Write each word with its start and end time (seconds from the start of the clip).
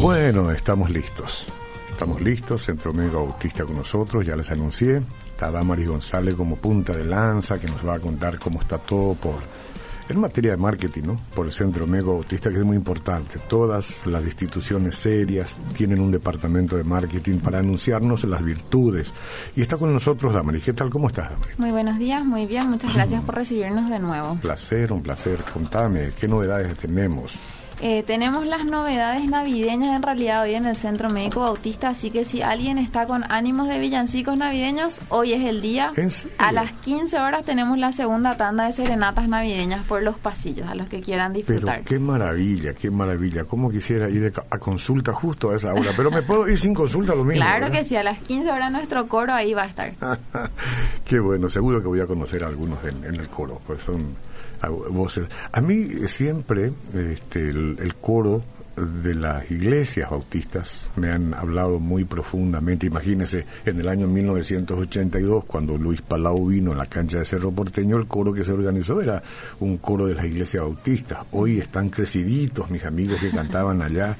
Bueno, 0.00 0.50
estamos 0.52 0.90
listos. 0.90 1.48
Estamos 1.90 2.20
listos, 2.20 2.62
Centro 2.62 2.94
Médico 2.94 3.18
Autista 3.18 3.64
con 3.64 3.76
nosotros, 3.76 4.24
ya 4.24 4.36
les 4.36 4.50
anuncié. 4.50 5.02
Está 5.26 5.50
Damaris 5.50 5.88
González 5.88 6.34
como 6.34 6.56
punta 6.56 6.96
de 6.96 7.04
lanza, 7.04 7.58
que 7.58 7.66
nos 7.66 7.86
va 7.86 7.94
a 7.96 8.00
contar 8.00 8.38
cómo 8.38 8.60
está 8.60 8.78
todo 8.78 9.14
por 9.14 9.36
en 10.10 10.20
materia 10.20 10.50
de 10.50 10.56
marketing, 10.56 11.02
¿no? 11.04 11.20
Por 11.34 11.46
el 11.46 11.52
Centro 11.52 11.86
Médico 11.86 12.12
Autista, 12.12 12.50
que 12.50 12.56
es 12.56 12.64
muy 12.64 12.76
importante. 12.76 13.38
Todas 13.48 14.06
las 14.06 14.24
instituciones 14.24 14.96
serias 14.96 15.54
tienen 15.76 16.00
un 16.00 16.10
departamento 16.10 16.76
de 16.76 16.84
marketing 16.84 17.38
para 17.38 17.60
anunciarnos 17.60 18.24
las 18.24 18.42
virtudes. 18.42 19.14
Y 19.54 19.62
está 19.62 19.76
con 19.76 19.92
nosotros 19.92 20.34
Damaris. 20.34 20.64
¿Qué 20.64 20.72
tal? 20.72 20.90
¿Cómo 20.90 21.08
estás, 21.08 21.30
Damaris? 21.30 21.58
Muy 21.58 21.70
buenos 21.70 21.98
días, 21.98 22.24
muy 22.24 22.46
bien. 22.46 22.68
Muchas 22.68 22.94
gracias 22.94 23.22
por 23.26 23.36
recibirnos 23.36 23.88
de 23.88 24.00
nuevo. 24.00 24.32
Un 24.32 24.40
placer, 24.40 24.92
un 24.92 25.02
placer. 25.02 25.38
Contame, 25.52 26.12
¿qué 26.18 26.26
novedades 26.26 26.76
tenemos? 26.76 27.38
Eh, 27.82 28.02
tenemos 28.02 28.46
las 28.46 28.66
novedades 28.66 29.24
navideñas 29.24 29.96
en 29.96 30.02
realidad 30.02 30.42
hoy 30.42 30.54
en 30.54 30.66
el 30.66 30.76
Centro 30.76 31.08
Médico 31.08 31.40
Bautista, 31.40 31.88
así 31.88 32.10
que 32.10 32.26
si 32.26 32.42
alguien 32.42 32.76
está 32.76 33.06
con 33.06 33.24
ánimos 33.32 33.68
de 33.68 33.78
villancicos 33.78 34.36
navideños, 34.36 35.00
hoy 35.08 35.32
es 35.32 35.44
el 35.44 35.62
día. 35.62 35.92
A 36.36 36.52
las 36.52 36.72
15 36.72 37.18
horas 37.18 37.42
tenemos 37.44 37.78
la 37.78 37.92
segunda 37.92 38.36
tanda 38.36 38.66
de 38.66 38.72
serenatas 38.72 39.28
navideñas 39.28 39.86
por 39.86 40.02
los 40.02 40.18
pasillos, 40.18 40.68
a 40.68 40.74
los 40.74 40.88
que 40.88 41.00
quieran 41.00 41.32
disfrutar. 41.32 41.76
Pero 41.76 41.88
qué 41.88 41.98
maravilla, 41.98 42.74
qué 42.74 42.90
maravilla. 42.90 43.44
¿Cómo 43.44 43.70
quisiera 43.70 44.10
ir 44.10 44.30
a 44.50 44.58
consulta 44.58 45.14
justo 45.14 45.50
a 45.50 45.56
esa 45.56 45.72
hora? 45.72 45.92
Pero 45.96 46.10
me 46.10 46.20
puedo 46.22 46.48
ir 46.48 46.58
sin 46.58 46.74
consulta 46.74 47.14
lo 47.14 47.24
mismo. 47.24 47.42
Claro 47.42 47.70
que 47.70 47.84
sí, 47.84 47.96
a 47.96 48.02
las 48.02 48.18
15 48.18 48.50
horas 48.50 48.70
nuestro 48.70 49.08
coro 49.08 49.32
ahí 49.32 49.54
va 49.54 49.62
a 49.62 49.66
estar. 49.66 49.92
qué 51.06 51.18
bueno, 51.18 51.48
seguro 51.48 51.80
que 51.80 51.88
voy 51.88 52.00
a 52.00 52.06
conocer 52.06 52.44
a 52.44 52.48
algunos 52.48 52.84
en, 52.84 53.04
en 53.04 53.14
el 53.14 53.28
coro, 53.28 53.58
pues 53.66 53.80
son 53.80 54.14
voces. 54.68 55.28
A 55.52 55.60
mí 55.60 55.84
siempre 56.06 56.72
este, 56.94 57.50
el, 57.50 57.94
coro 58.00 58.42
de 58.76 59.14
las 59.14 59.50
iglesias 59.50 60.10
bautistas 60.10 60.90
me 60.96 61.10
han 61.10 61.34
hablado 61.34 61.80
muy 61.80 62.04
profundamente. 62.04 62.86
Imagínense, 62.86 63.46
en 63.64 63.80
el 63.80 63.88
año 63.88 64.06
1982, 64.06 65.44
cuando 65.44 65.76
Luis 65.76 66.02
Palau 66.02 66.46
vino 66.46 66.72
en 66.72 66.78
la 66.78 66.86
cancha 66.86 67.18
de 67.18 67.24
Cerro 67.24 67.52
Porteño, 67.52 67.96
el 67.96 68.06
coro 68.06 68.32
que 68.32 68.44
se 68.44 68.52
organizó 68.52 69.00
era 69.00 69.22
un 69.60 69.78
coro 69.78 70.06
de 70.06 70.14
las 70.14 70.26
iglesias 70.26 70.62
bautistas. 70.62 71.26
Hoy 71.32 71.58
están 71.58 71.90
creciditos 71.90 72.70
mis 72.70 72.84
amigos 72.84 73.20
que 73.20 73.30
cantaban 73.30 73.82
allá. 73.82 74.16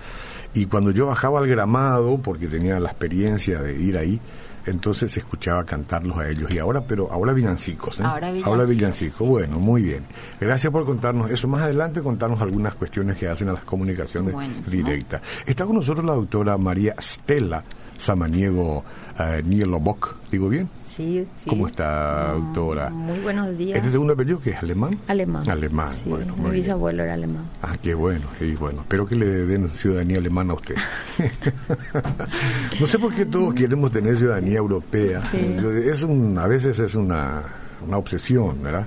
Y 0.52 0.66
cuando 0.66 0.90
yo 0.90 1.06
bajaba 1.06 1.38
al 1.38 1.46
gramado, 1.46 2.18
porque 2.18 2.48
tenía 2.48 2.80
la 2.80 2.90
experiencia 2.90 3.62
de 3.62 3.80
ir 3.80 3.96
ahí, 3.96 4.20
entonces 4.66 5.12
se 5.12 5.20
escuchaba 5.20 5.64
cantarlos 5.64 6.16
a 6.18 6.28
ellos. 6.28 6.52
Y 6.52 6.58
ahora, 6.58 6.82
pero 6.82 7.10
ahora 7.10 7.32
villancicos, 7.32 8.00
¿eh? 8.00 8.02
Ahora 8.04 8.30
villancicos. 8.30 8.68
villancicos. 8.68 9.28
Bueno, 9.28 9.58
muy 9.58 9.82
bien. 9.82 10.04
Gracias 10.40 10.72
por 10.72 10.84
contarnos 10.84 11.30
eso. 11.30 11.48
Más 11.48 11.62
adelante 11.62 12.02
contarnos 12.02 12.40
algunas 12.40 12.74
cuestiones 12.74 13.16
que 13.16 13.28
hacen 13.28 13.48
a 13.48 13.52
las 13.52 13.64
comunicaciones 13.64 14.34
directas. 14.66 15.22
Está 15.46 15.66
con 15.66 15.76
nosotros 15.76 16.04
la 16.04 16.14
doctora 16.14 16.58
María 16.58 16.94
Stella 16.98 17.62
Samaniego 17.96 18.84
eh, 19.18 19.42
Nielobok. 19.44 20.19
¿Digo 20.30 20.48
bien? 20.48 20.68
Sí, 20.86 21.26
sí. 21.38 21.48
¿Cómo 21.48 21.66
está, 21.66 22.32
doctora? 22.34 22.90
Muy 22.90 23.18
buenos 23.18 23.56
días. 23.58 23.76
¿Este 23.76 23.90
segundo 23.90 24.12
apellido 24.12 24.40
que 24.40 24.50
es 24.50 24.62
alemán? 24.62 24.96
Alemán. 25.08 25.48
Alemán, 25.50 25.88
sí, 25.90 26.08
bueno. 26.08 26.36
Mi 26.36 26.50
bisabuelo 26.50 27.02
era 27.02 27.14
alemán. 27.14 27.44
Ah, 27.62 27.76
qué 27.82 27.94
bueno, 27.94 28.26
y 28.40 28.54
bueno. 28.54 28.82
Espero 28.82 29.06
que 29.06 29.16
le 29.16 29.26
den 29.26 29.68
ciudadanía 29.68 30.18
alemana 30.18 30.52
a 30.52 30.56
usted. 30.56 30.76
no 32.80 32.86
sé 32.86 32.98
por 33.00 33.12
qué 33.12 33.26
todos 33.26 33.54
queremos 33.54 33.90
tener 33.90 34.16
ciudadanía 34.16 34.58
europea. 34.58 35.20
Es 35.32 36.04
un, 36.04 36.38
a 36.38 36.46
veces 36.46 36.78
es 36.78 36.94
una, 36.94 37.42
una 37.86 37.96
obsesión, 37.96 38.62
¿verdad? 38.62 38.86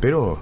Pero 0.00 0.40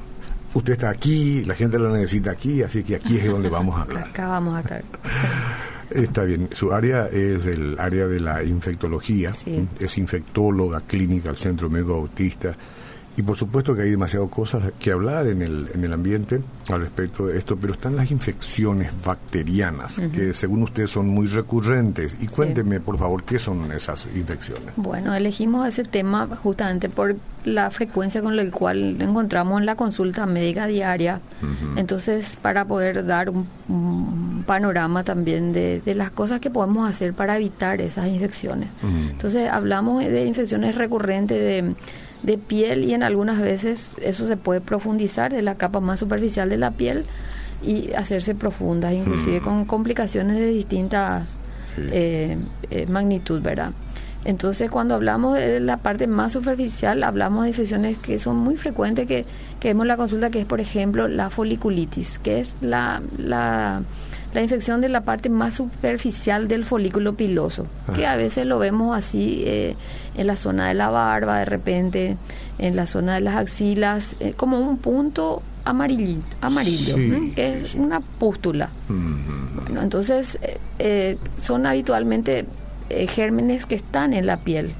usted 0.54 0.72
está 0.72 0.88
aquí, 0.88 1.44
la 1.44 1.54
gente 1.54 1.78
lo 1.78 1.92
necesita 1.92 2.30
aquí, 2.30 2.62
así 2.62 2.82
que 2.84 2.96
aquí 2.96 3.18
es 3.18 3.30
donde 3.30 3.50
vamos 3.50 3.78
a 3.78 3.82
hablar. 3.82 4.08
Acá 4.08 4.28
vamos 4.28 4.56
a 4.56 4.60
estar. 4.60 4.82
Está 5.90 6.24
bien. 6.24 6.48
Su 6.52 6.72
área 6.72 7.06
es 7.06 7.46
el 7.46 7.78
área 7.78 8.06
de 8.06 8.20
la 8.20 8.42
infectología. 8.42 9.32
Es 9.78 9.98
infectóloga 9.98 10.80
clínica 10.82 11.30
al 11.30 11.36
Centro 11.36 11.70
Médico 11.70 11.94
Autista. 11.94 12.54
Y 13.18 13.22
por 13.22 13.36
supuesto 13.36 13.74
que 13.74 13.82
hay 13.82 13.90
demasiadas 13.90 14.28
cosas 14.28 14.70
que 14.78 14.92
hablar 14.92 15.26
en 15.26 15.42
el, 15.42 15.68
en 15.74 15.82
el 15.82 15.92
ambiente 15.92 16.40
al 16.70 16.82
respecto 16.82 17.26
de 17.26 17.36
esto, 17.36 17.56
pero 17.56 17.72
están 17.72 17.96
las 17.96 18.12
infecciones 18.12 18.92
bacterianas, 19.04 20.00
que 20.12 20.32
según 20.32 20.62
usted 20.62 20.86
son 20.86 21.08
muy 21.08 21.26
recurrentes. 21.26 22.16
Y 22.22 22.28
cuénteme, 22.28 22.78
por 22.78 22.96
favor, 22.96 23.24
¿qué 23.24 23.40
son 23.40 23.72
esas 23.72 24.08
infecciones? 24.14 24.72
Bueno, 24.76 25.12
elegimos 25.16 25.66
ese 25.66 25.82
tema 25.82 26.28
justamente 26.44 26.88
por 26.88 27.16
la 27.44 27.72
frecuencia 27.72 28.22
con 28.22 28.36
la 28.36 28.48
cual 28.52 29.02
encontramos 29.02 29.58
en 29.58 29.66
la 29.66 29.74
consulta 29.74 30.24
médica 30.24 30.68
diaria. 30.68 31.20
Entonces, 31.74 32.36
para 32.40 32.66
poder 32.66 33.04
dar 33.04 33.30
un, 33.30 34.44
panorama 34.46 35.02
también 35.02 35.52
de, 35.52 35.80
de, 35.80 35.94
las 35.96 36.12
cosas 36.12 36.38
que 36.38 36.50
podemos 36.50 36.88
hacer 36.88 37.14
para 37.14 37.36
evitar 37.36 37.80
esas 37.80 38.06
infecciones. 38.06 38.68
Entonces, 39.10 39.50
hablamos 39.50 40.04
de 40.04 40.24
infecciones 40.24 40.76
recurrentes 40.76 41.38
de 41.38 41.74
de 42.22 42.38
piel 42.38 42.84
y 42.84 42.94
en 42.94 43.02
algunas 43.02 43.40
veces 43.40 43.88
eso 44.00 44.26
se 44.26 44.36
puede 44.36 44.60
profundizar 44.60 45.32
de 45.32 45.42
la 45.42 45.56
capa 45.56 45.80
más 45.80 46.00
superficial 46.00 46.48
de 46.48 46.56
la 46.56 46.70
piel 46.72 47.04
y 47.62 47.92
hacerse 47.92 48.34
profundas, 48.34 48.92
inclusive 48.94 49.40
mm. 49.40 49.44
con 49.44 49.64
complicaciones 49.64 50.36
de 50.36 50.48
distintas 50.48 51.36
eh, 51.76 52.36
eh, 52.70 52.86
magnitud, 52.86 53.40
¿verdad? 53.40 53.72
Entonces, 54.24 54.70
cuando 54.70 54.94
hablamos 54.94 55.36
de 55.36 55.60
la 55.60 55.78
parte 55.78 56.06
más 56.06 56.32
superficial, 56.32 57.02
hablamos 57.02 57.44
de 57.44 57.50
infecciones 57.50 57.98
que 57.98 58.18
son 58.18 58.36
muy 58.36 58.56
frecuentes, 58.56 59.06
que, 59.06 59.24
que 59.60 59.68
vemos 59.68 59.86
la 59.86 59.96
consulta, 59.96 60.30
que 60.30 60.40
es, 60.40 60.46
por 60.46 60.60
ejemplo, 60.60 61.08
la 61.08 61.30
foliculitis, 61.30 62.18
que 62.18 62.40
es 62.40 62.56
la, 62.60 63.00
la 63.16 63.82
la 64.38 64.44
infección 64.44 64.80
de 64.80 64.88
la 64.88 65.00
parte 65.00 65.30
más 65.30 65.54
superficial 65.54 66.46
del 66.46 66.64
folículo 66.64 67.14
piloso, 67.14 67.66
que 67.96 68.06
a 68.06 68.14
veces 68.14 68.46
lo 68.46 68.60
vemos 68.60 68.96
así 68.96 69.42
eh, 69.44 69.74
en 70.14 70.28
la 70.28 70.36
zona 70.36 70.68
de 70.68 70.74
la 70.74 70.90
barba, 70.90 71.40
de 71.40 71.44
repente 71.44 72.16
en 72.60 72.76
la 72.76 72.86
zona 72.86 73.16
de 73.16 73.20
las 73.22 73.34
axilas, 73.34 74.14
eh, 74.20 74.34
como 74.36 74.60
un 74.60 74.78
punto 74.78 75.42
amarillo, 75.64 76.20
amarillo 76.40 76.94
que 77.34 77.64
es 77.64 77.74
una 77.74 77.98
pústula. 77.98 78.68
Bueno, 78.86 79.82
entonces 79.82 80.38
eh, 80.78 81.18
son 81.42 81.66
habitualmente 81.66 82.46
gérmenes 82.88 83.66
que 83.66 83.74
están 83.74 84.14
en 84.14 84.24
la 84.24 84.36
piel, 84.36 84.70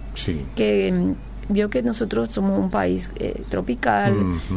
que 0.54 0.92
mm, 0.92 1.27
vio 1.48 1.70
que 1.70 1.82
nosotros 1.82 2.28
somos 2.30 2.58
un 2.58 2.70
país 2.70 3.10
eh, 3.16 3.42
tropical, 3.48 4.14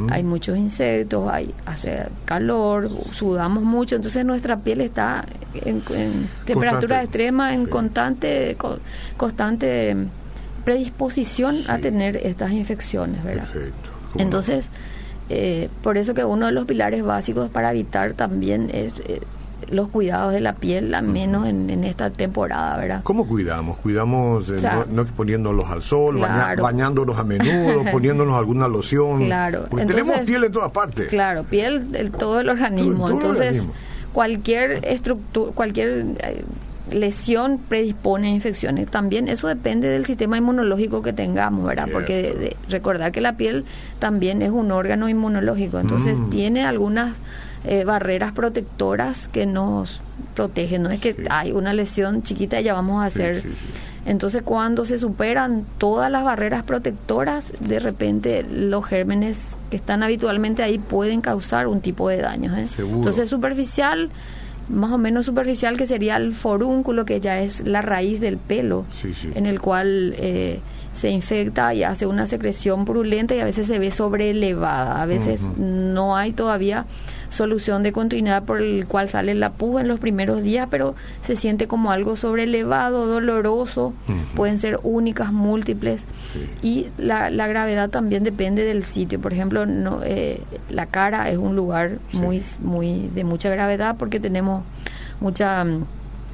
hay 0.09 0.23
muchos 0.23 0.57
insectos, 0.57 1.29
hay 1.29 1.53
hace 1.65 2.05
calor, 2.25 2.89
sudamos 3.13 3.63
mucho, 3.63 3.95
entonces 3.95 4.25
nuestra 4.25 4.57
piel 4.57 4.81
está 4.81 5.25
en, 5.53 5.81
temperatura 6.45 7.01
extrema, 7.01 7.53
en 7.53 7.65
constante 7.65 8.57
constante 9.17 9.95
predisposición 10.65 11.57
a 11.67 11.77
tener 11.77 12.17
estas 12.17 12.51
infecciones, 12.51 13.23
¿verdad? 13.23 13.47
Entonces, 14.17 14.67
eh, 15.29 15.69
por 15.81 15.97
eso 15.97 16.13
que 16.13 16.25
uno 16.25 16.47
de 16.47 16.51
los 16.51 16.65
pilares 16.65 17.03
básicos 17.03 17.49
para 17.49 17.71
evitar 17.71 18.13
también 18.13 18.69
es 18.73 18.99
eh, 19.05 19.21
los 19.71 19.87
cuidados 19.89 20.33
de 20.33 20.41
la 20.41 20.53
piel, 20.53 20.93
al 20.93 21.07
menos 21.07 21.47
en, 21.47 21.83
esta 21.83 22.09
temporada, 22.09 22.77
¿verdad? 22.77 23.01
¿Cómo 23.03 23.27
cuidamos? 23.27 23.77
Cuidamos 23.77 24.49
eh, 24.49 24.61
no, 24.89 25.05
poniéndolos 25.05 25.69
al 25.69 25.83
sol, 25.83 26.19
bañándonos 26.19 27.17
a 27.17 27.23
menudo, 27.23 27.83
poniéndonos 27.91 28.37
alguna 28.37 28.67
loción. 28.67 29.25
Claro. 29.25 29.65
Porque 29.69 29.85
tenemos 29.85 30.19
piel 30.19 30.43
en 30.43 30.51
todas 30.51 30.71
partes. 30.71 31.07
Claro, 31.07 31.43
piel, 31.43 31.91
del 31.91 32.11
todo 32.11 32.41
el 32.41 32.49
organismo. 32.49 33.09
Entonces, 33.09 33.65
cualquier 34.13 34.85
estructura, 34.85 35.51
cualquier 35.53 36.05
eh, 36.19 36.43
lesión 36.91 37.59
predispone 37.59 38.27
a 38.27 38.31
infecciones. 38.31 38.87
También 38.89 39.27
eso 39.27 39.47
depende 39.47 39.87
del 39.87 40.05
sistema 40.05 40.37
inmunológico 40.37 41.01
que 41.01 41.13
tengamos, 41.13 41.65
¿verdad? 41.65 41.87
Porque 41.91 42.55
recordar 42.69 43.11
que 43.11 43.21
la 43.21 43.37
piel 43.37 43.65
también 43.99 44.41
es 44.41 44.51
un 44.51 44.71
órgano 44.71 45.07
inmunológico, 45.07 45.79
entonces 45.79 46.19
mm. 46.19 46.29
tiene 46.29 46.65
algunas 46.65 47.15
eh, 47.63 47.83
barreras 47.83 48.31
protectoras 48.31 49.27
que 49.27 49.45
nos 49.45 50.01
protegen. 50.35 50.83
No 50.83 50.89
es 50.89 50.99
que 50.99 51.15
hay 51.29 51.51
una 51.51 51.73
lesión 51.73 52.23
chiquita 52.23 52.59
y 52.59 52.63
ya 52.63 52.73
vamos 52.73 53.03
a 53.03 53.05
hacer. 53.05 53.43
Entonces, 54.05 54.41
cuando 54.41 54.85
se 54.85 54.97
superan 54.97 55.65
todas 55.77 56.11
las 56.11 56.23
barreras 56.23 56.63
protectoras, 56.63 57.53
de 57.59 57.79
repente 57.79 58.43
los 58.43 58.85
gérmenes 58.85 59.41
que 59.69 59.77
están 59.77 60.01
habitualmente 60.01 60.63
ahí 60.63 60.79
pueden 60.79 61.21
causar 61.21 61.67
un 61.67 61.81
tipo 61.81 62.09
de 62.09 62.17
daño. 62.17 62.55
¿eh? 62.57 62.67
Entonces, 62.79 63.29
superficial, 63.29 64.09
más 64.69 64.91
o 64.91 64.97
menos 64.97 65.27
superficial, 65.27 65.77
que 65.77 65.85
sería 65.85 66.17
el 66.17 66.33
forúnculo, 66.33 67.05
que 67.05 67.21
ya 67.21 67.41
es 67.41 67.61
la 67.65 67.83
raíz 67.83 68.19
del 68.19 68.37
pelo, 68.37 68.85
en 69.35 69.45
el 69.45 69.61
cual 69.61 70.15
eh, 70.17 70.59
se 70.93 71.09
infecta 71.09 71.73
y 71.73 71.83
hace 71.83 72.07
una 72.07 72.25
secreción 72.25 72.85
purulenta 72.85 73.35
y 73.35 73.39
a 73.39 73.45
veces 73.45 73.67
se 73.67 73.77
ve 73.77 73.91
sobrelevada. 73.91 75.01
A 75.01 75.05
veces 75.05 75.41
no 75.57 76.17
hay 76.17 76.31
todavía 76.31 76.85
solución 77.31 77.81
de 77.81 77.91
continuidad 77.91 78.43
por 78.43 78.61
el 78.61 78.85
cual 78.85 79.09
sale 79.09 79.33
la 79.33 79.51
pus 79.51 79.81
en 79.81 79.87
los 79.87 79.99
primeros 79.99 80.43
días, 80.43 80.67
pero 80.69 80.95
se 81.23 81.35
siente 81.35 81.67
como 81.67 81.91
algo 81.91 82.15
sobrelevado, 82.15 83.07
doloroso, 83.07 83.93
pueden 84.35 84.59
ser 84.59 84.79
únicas, 84.83 85.31
múltiples, 85.31 86.05
y 86.61 86.87
la, 86.97 87.29
la, 87.29 87.47
gravedad 87.47 87.89
también 87.89 88.23
depende 88.23 88.63
del 88.65 88.83
sitio. 88.83 89.19
Por 89.19 89.33
ejemplo, 89.33 89.65
no, 89.65 90.01
eh, 90.03 90.41
la 90.69 90.85
cara 90.85 91.29
es 91.29 91.37
un 91.37 91.55
lugar 91.55 91.97
muy, 92.11 92.43
muy 92.59 93.09
de 93.15 93.23
mucha 93.23 93.49
gravedad 93.49 93.95
porque 93.97 94.19
tenemos 94.19 94.63
mucha 95.19 95.65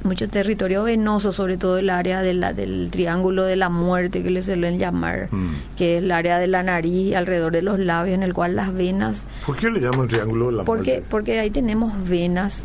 mucho 0.04 0.28
territorio 0.28 0.84
venoso, 0.84 1.32
sobre 1.32 1.56
todo 1.56 1.78
el 1.78 1.90
área 1.90 2.22
de 2.22 2.34
la, 2.34 2.52
del 2.52 2.88
triángulo 2.90 3.44
de 3.44 3.56
la 3.56 3.68
muerte 3.68 4.22
que 4.22 4.30
le 4.30 4.42
suelen 4.42 4.78
llamar, 4.78 5.28
mm. 5.30 5.76
que 5.76 5.96
es 5.96 6.02
el 6.02 6.10
área 6.10 6.38
de 6.38 6.46
la 6.46 6.62
nariz 6.62 7.08
y 7.08 7.14
alrededor 7.14 7.52
de 7.52 7.62
los 7.62 7.78
labios 7.78 8.14
en 8.14 8.22
el 8.22 8.34
cual 8.34 8.56
las 8.56 8.72
venas... 8.74 9.22
¿Por 9.44 9.56
qué 9.56 9.70
le 9.70 9.80
llaman 9.80 10.08
triángulo 10.08 10.46
de 10.46 10.52
la 10.52 10.64
porque, 10.64 10.90
muerte? 10.92 11.06
Porque 11.08 11.38
ahí 11.38 11.50
tenemos 11.50 11.92
venas 12.08 12.62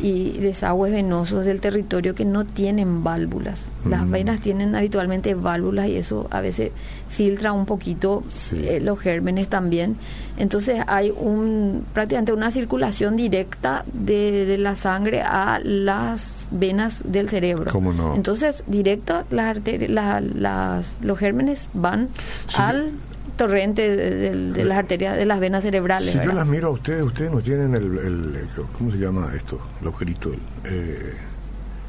y 0.00 0.38
desagües 0.38 0.92
venosos 0.92 1.44
del 1.44 1.60
territorio 1.60 2.14
que 2.14 2.24
no 2.24 2.44
tienen 2.44 3.04
válvulas. 3.04 3.60
Las 3.88 4.08
venas 4.08 4.40
tienen 4.40 4.76
habitualmente 4.76 5.34
válvulas 5.34 5.88
y 5.88 5.96
eso 5.96 6.28
a 6.30 6.40
veces 6.40 6.70
filtra 7.12 7.52
un 7.52 7.66
poquito 7.66 8.24
eh, 8.52 8.80
los 8.82 8.98
gérmenes 8.98 9.48
también. 9.48 9.96
Entonces 10.38 10.82
hay 10.86 11.10
un 11.10 11.84
prácticamente 11.92 12.32
una 12.32 12.50
circulación 12.50 13.16
directa 13.16 13.84
de, 13.92 14.46
de 14.46 14.58
la 14.58 14.74
sangre 14.76 15.20
a 15.20 15.60
las 15.62 16.48
venas 16.50 17.02
del 17.06 17.28
cerebro. 17.28 17.70
¿Cómo 17.70 17.92
no? 17.92 18.14
Entonces, 18.14 18.64
directo 18.66 19.24
las 19.30 19.56
arterias, 19.56 19.90
las, 19.90 20.94
los 21.02 21.18
gérmenes 21.18 21.68
van 21.74 22.08
al 22.56 22.92
torrente 23.36 23.94
de, 23.94 24.64
las 24.64 24.78
arterias, 24.78 25.16
de 25.16 25.26
las 25.26 25.40
venas 25.40 25.62
cerebrales. 25.62 26.12
Si 26.12 26.18
yo 26.18 26.32
las 26.32 26.46
miro 26.46 26.68
a 26.68 26.70
ustedes, 26.70 27.02
ustedes 27.02 27.30
no 27.30 27.40
tienen 27.40 27.74
el, 27.74 27.98
el 27.98 28.48
¿cómo 28.76 28.90
se 28.90 28.98
llama 28.98 29.32
esto? 29.34 29.60
El 29.80 29.88
agujerito. 29.88 30.32
Eh, 30.64 31.14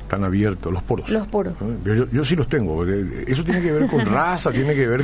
están 0.04 0.24
abiertos, 0.24 0.72
los 0.72 0.84
poros. 0.84 1.10
Los 1.10 1.28
poros. 1.28 1.54
Yo, 1.84 2.10
yo, 2.12 2.26
sí 2.26 2.36
los 2.36 2.48
tengo. 2.48 2.86
Eso 2.86 3.44
tiene 3.44 3.62
que 3.62 3.72
ver 3.72 3.88
con 3.88 4.06
raza, 4.06 4.52
tiene 4.52 4.74
que 4.74 4.88
ver 4.88 5.04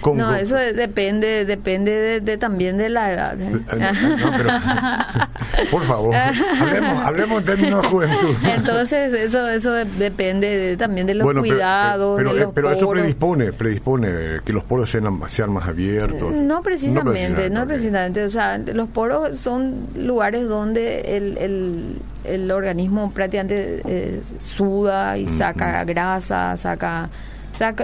con... 0.00 0.16
no, 0.26 0.34
eso 0.34 0.56
depende 0.56 1.44
depende 1.44 2.20
de, 2.20 2.36
también 2.36 2.76
de 2.76 2.88
la 2.88 3.12
edad. 3.12 3.40
¿eh? 3.40 3.58
por 5.70 5.84
favor, 5.84 6.14
hablemos, 6.14 7.04
hablemos 7.04 7.38
en 7.40 7.44
términos 7.44 7.82
de 7.82 7.88
juventud. 7.88 8.34
Entonces, 8.44 9.12
eso 9.12 9.48
eso 9.48 9.72
depende 9.72 10.76
también 10.76 11.06
de 11.06 11.14
los 11.14 11.32
cuidados. 11.32 12.16
Pero, 12.16 12.52
pero, 12.52 12.70
eso 12.70 12.90
predispone, 12.90 13.52
predispone 13.52 14.40
que 14.44 14.52
los 14.52 14.64
poros 14.64 14.90
sean, 14.90 15.20
sean 15.28 15.52
más 15.52 15.66
abiertos. 15.66 16.32
No 16.32 16.62
precisamente, 16.62 17.50
no 17.50 17.66
precisamente. 17.66 18.24
O 18.24 18.30
sea, 18.30 18.58
los 18.58 18.88
poros 18.88 19.38
son 19.38 19.88
lugares 19.96 20.48
donde 20.48 21.16
el, 21.16 21.38
el 21.38 21.96
el 22.26 22.50
organismo 22.50 23.10
prácticamente 23.10 23.82
eh, 23.86 24.20
suda 24.42 25.16
y 25.18 25.26
saca 25.28 25.84
grasa, 25.84 26.56
saca 26.56 27.08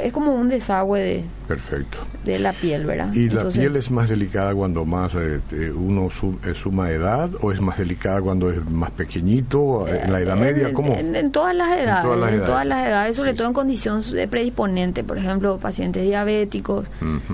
es 0.02 0.12
como 0.12 0.34
un 0.34 0.48
desagüe 0.48 1.00
de, 1.00 1.24
Perfecto. 1.52 1.98
de 2.24 2.38
la 2.38 2.54
piel, 2.54 2.86
¿verdad? 2.86 3.12
¿Y 3.12 3.28
la 3.28 3.46
piel 3.48 3.76
es 3.76 3.90
más 3.90 4.08
delicada 4.08 4.54
cuando 4.54 4.86
más 4.86 5.14
eh, 5.14 5.38
eh, 5.50 5.70
uno 5.70 6.08
eh, 6.46 6.54
suma 6.54 6.90
edad 6.90 7.30
o 7.42 7.52
es 7.52 7.60
más 7.60 7.76
delicada 7.76 8.22
cuando 8.22 8.50
es 8.50 8.64
más 8.70 8.90
pequeñito, 8.92 9.86
en 9.86 10.10
la 10.10 10.20
edad 10.20 10.36
media? 10.36 10.72
¿Cómo? 10.72 10.94
En, 10.94 11.30
todas 11.30 11.54
las 11.54 11.76
edades, 11.78 12.32
en 12.32 12.44
todas 12.44 12.66
las 12.66 12.86
edades, 12.86 13.16
sobre 13.16 13.34
todo 13.34 13.48
en 13.48 13.52
condición 13.52 14.00
de 14.12 14.26
predisponente, 14.28 15.04
por 15.04 15.18
ejemplo, 15.18 15.58
pacientes 15.58 16.04
diabéticos, 16.04 16.88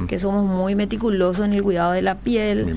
que 0.09 0.19
somos 0.19 0.45
muy 0.45 0.75
meticulosos 0.75 1.45
en 1.45 1.53
el 1.53 1.63
cuidado 1.63 1.93
de 1.93 2.03
la 2.03 2.17
piel, 2.17 2.75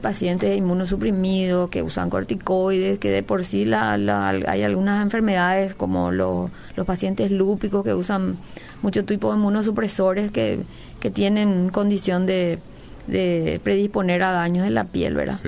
pacientes 0.00 0.56
inmunosuprimidos 0.56 1.68
que 1.68 1.82
usan 1.82 2.08
corticoides, 2.08 2.98
que 2.98 3.10
de 3.10 3.22
por 3.22 3.44
sí 3.44 3.66
la, 3.66 3.92
hay 4.28 4.62
algunas 4.62 5.02
enfermedades 5.02 5.74
como 5.74 6.10
los 6.12 6.50
pacientes 6.86 7.30
lúpicos 7.30 7.84
que 7.84 7.92
usan 7.92 8.38
muchos 8.82 9.06
tipos 9.06 9.32
de 9.32 9.38
inmunosupresores 9.38 10.30
que, 10.30 10.61
que 11.00 11.10
tienen 11.10 11.68
condición 11.68 12.26
de, 12.26 12.58
de 13.06 13.60
predisponer 13.62 14.22
a 14.22 14.32
daños 14.32 14.66
en 14.66 14.74
la 14.74 14.84
piel, 14.84 15.14
¿verdad? 15.14 15.40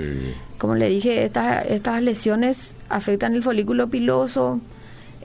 Como 0.57 0.75
le 0.75 0.89
dije, 0.89 1.25
estas, 1.25 1.65
estas 1.67 2.01
lesiones 2.01 2.75
afectan 2.89 3.33
el 3.33 3.43
folículo 3.43 3.89
piloso, 3.89 4.59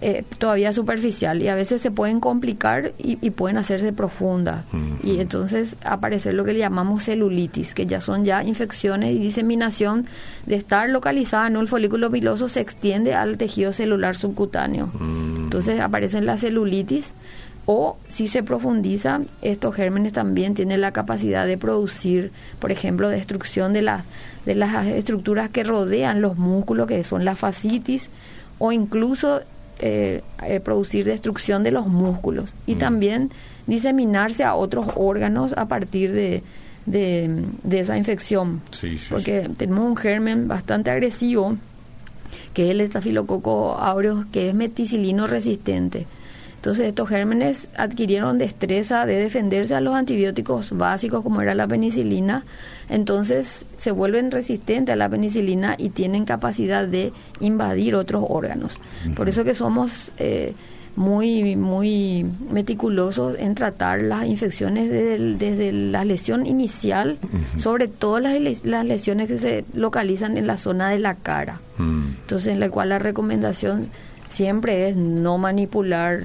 eh, 0.03 0.25
todavía 0.39 0.73
superficial 0.73 1.43
y 1.43 1.49
a 1.49 1.55
veces 1.55 1.83
se 1.83 1.91
pueden 1.91 2.21
complicar 2.21 2.93
y, 2.97 3.17
pueden 3.33 3.59
hacerse 3.59 3.93
profundas. 3.93 4.65
Y 5.05 5.21
entonces 5.21 5.77
aparecer 5.85 6.33
lo 6.33 6.45
que 6.45 6.55
le 6.55 6.59
llamamos 6.59 7.05
celulitis 7.05 7.75
que 7.75 7.85
ya 7.85 8.01
son 8.01 8.25
ya 8.25 8.43
infecciones 8.43 9.13
y 9.13 9.19
diseminación 9.19 10.07
de 10.47 10.55
estar 10.55 10.89
localizada 10.89 11.49
en 11.49 11.57
el 11.57 11.69
folículo 11.69 12.11
piloso 12.11 12.49
se 12.49 12.61
extiende 12.61 13.13
al 13.15 13.37
tejido 13.37 13.75
celular 13.75 14.17
subcutáneo. 14.17 14.91
Entonces 14.99 15.81
aparecen 15.81 16.25
la 16.25 16.39
celulitis 16.39 17.13
o 17.73 17.97
si 18.09 18.27
se 18.27 18.43
profundiza, 18.43 19.21
estos 19.43 19.77
gérmenes 19.77 20.13
también 20.13 20.57
tienen 20.57 20.81
la 20.81 20.91
capacidad 20.91 21.47
de 21.47 21.57
producir, 21.57 22.33
por 22.59 22.73
ejemplo, 22.73 23.09
destrucción 23.09 23.73
de, 23.73 23.83
las 23.83 24.03
de 24.45 24.57
las 24.57 24.89
estructuras 24.89 25.51
que 25.51 25.63
rodean 25.63 26.21
los 26.21 26.37
músculos, 26.37 26.89
que 26.89 27.05
son 27.05 27.25
la 27.25 27.37
fascitis, 27.37 28.11
o 28.59 28.73
incluso 28.73 29.43
eh, 29.79 30.23
eh, 30.45 30.59
producir 30.59 31.05
destrucción 31.05 31.63
de 31.63 31.71
los 31.71 31.87
músculos. 31.87 32.55
Y 32.67 32.75
mm. 32.75 32.79
también 32.79 33.31
diseminarse 33.69 34.43
a 34.43 34.57
otros 34.57 34.87
órganos 34.97 35.53
a 35.57 35.67
partir 35.67 36.11
de, 36.11 36.43
de, 36.87 37.79
esa 37.79 37.97
infección. 37.97 38.63
Porque 39.11 39.49
tenemos 39.57 39.85
un 39.85 39.97
germen 39.97 40.49
bastante 40.49 40.91
agresivo, 40.91 41.57
que 42.53 42.65
es 42.65 42.71
el 42.73 42.81
estafilococo 42.81 43.77
aureus, 43.79 44.27
que 44.33 44.49
es 44.49 44.55
meticilino 44.57 45.29
resistente. 45.29 46.09
Entonces 46.61 46.89
estos 46.89 47.09
gérmenes 47.09 47.69
adquirieron 47.75 48.37
destreza 48.37 49.07
de 49.07 49.17
defenderse 49.17 49.75
a 49.75 49.81
los 49.81 49.95
antibióticos 49.95 50.77
básicos 50.77 51.23
como 51.23 51.41
era 51.41 51.55
la 51.55 51.67
penicilina, 51.67 52.45
entonces 52.91 53.65
se 53.79 53.91
vuelven 53.93 54.31
resistentes 54.31 54.93
a 54.93 54.97
la 54.97 55.09
penicilina 55.09 55.75
y 55.79 55.89
tienen 55.89 56.27
capacidad 56.27 56.87
de 56.87 57.15
invadir 57.41 57.95
otros 57.95 58.27
órganos. 58.29 58.79
Por 59.17 59.31
eso 59.31 59.43
que 59.43 59.55
somos 59.55 60.11
eh, 60.19 60.53
muy 60.97 61.57
muy 61.57 62.27
meticulosos 62.53 63.37
en 63.39 63.55
tratar 63.55 64.03
las 64.03 64.27
infecciones 64.27 64.91
desde, 64.91 65.73
la 65.73 66.05
lesión 66.05 66.45
inicial, 66.45 67.17
sobre 67.57 67.89
todo 67.89 68.21
las, 68.21 68.67
las, 68.67 68.85
lesiones 68.85 69.29
que 69.29 69.39
se 69.39 69.65
localizan 69.73 70.37
en 70.37 70.47
la 70.47 70.59
zona 70.59 70.91
de 70.91 70.99
la 70.99 71.15
cara. 71.15 71.59
Entonces, 71.79 72.53
en 72.53 72.61
la 72.61 72.69
cual 72.69 72.91
la 72.91 72.99
recomendación 72.99 73.89
siempre 74.29 74.91
es 74.91 74.97
no 74.97 75.39
manipular 75.39 76.25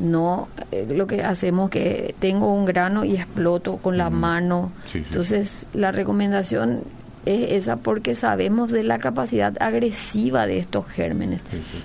no 0.00 0.48
eh, 0.72 0.86
lo 0.90 1.06
que 1.06 1.22
hacemos 1.22 1.70
que 1.70 2.14
tengo 2.18 2.52
un 2.52 2.64
grano 2.64 3.04
y 3.04 3.16
exploto 3.16 3.76
con 3.76 3.96
la 3.96 4.10
mano. 4.10 4.72
Entonces, 4.92 5.66
la 5.74 5.92
recomendación 5.92 6.82
es 7.26 7.52
esa 7.52 7.76
porque 7.76 8.14
sabemos 8.14 8.70
de 8.70 8.82
la 8.82 8.98
capacidad 8.98 9.60
agresiva 9.60 10.46
de 10.46 10.58
estos 10.58 10.86
gérmenes. 10.86 11.42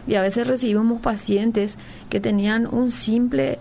Y 0.08 0.16
a 0.16 0.22
veces 0.22 0.48
recibimos 0.48 1.02
pacientes 1.02 1.78
que 2.10 2.20
tenían 2.20 2.68
un 2.68 2.92
simple 2.92 3.60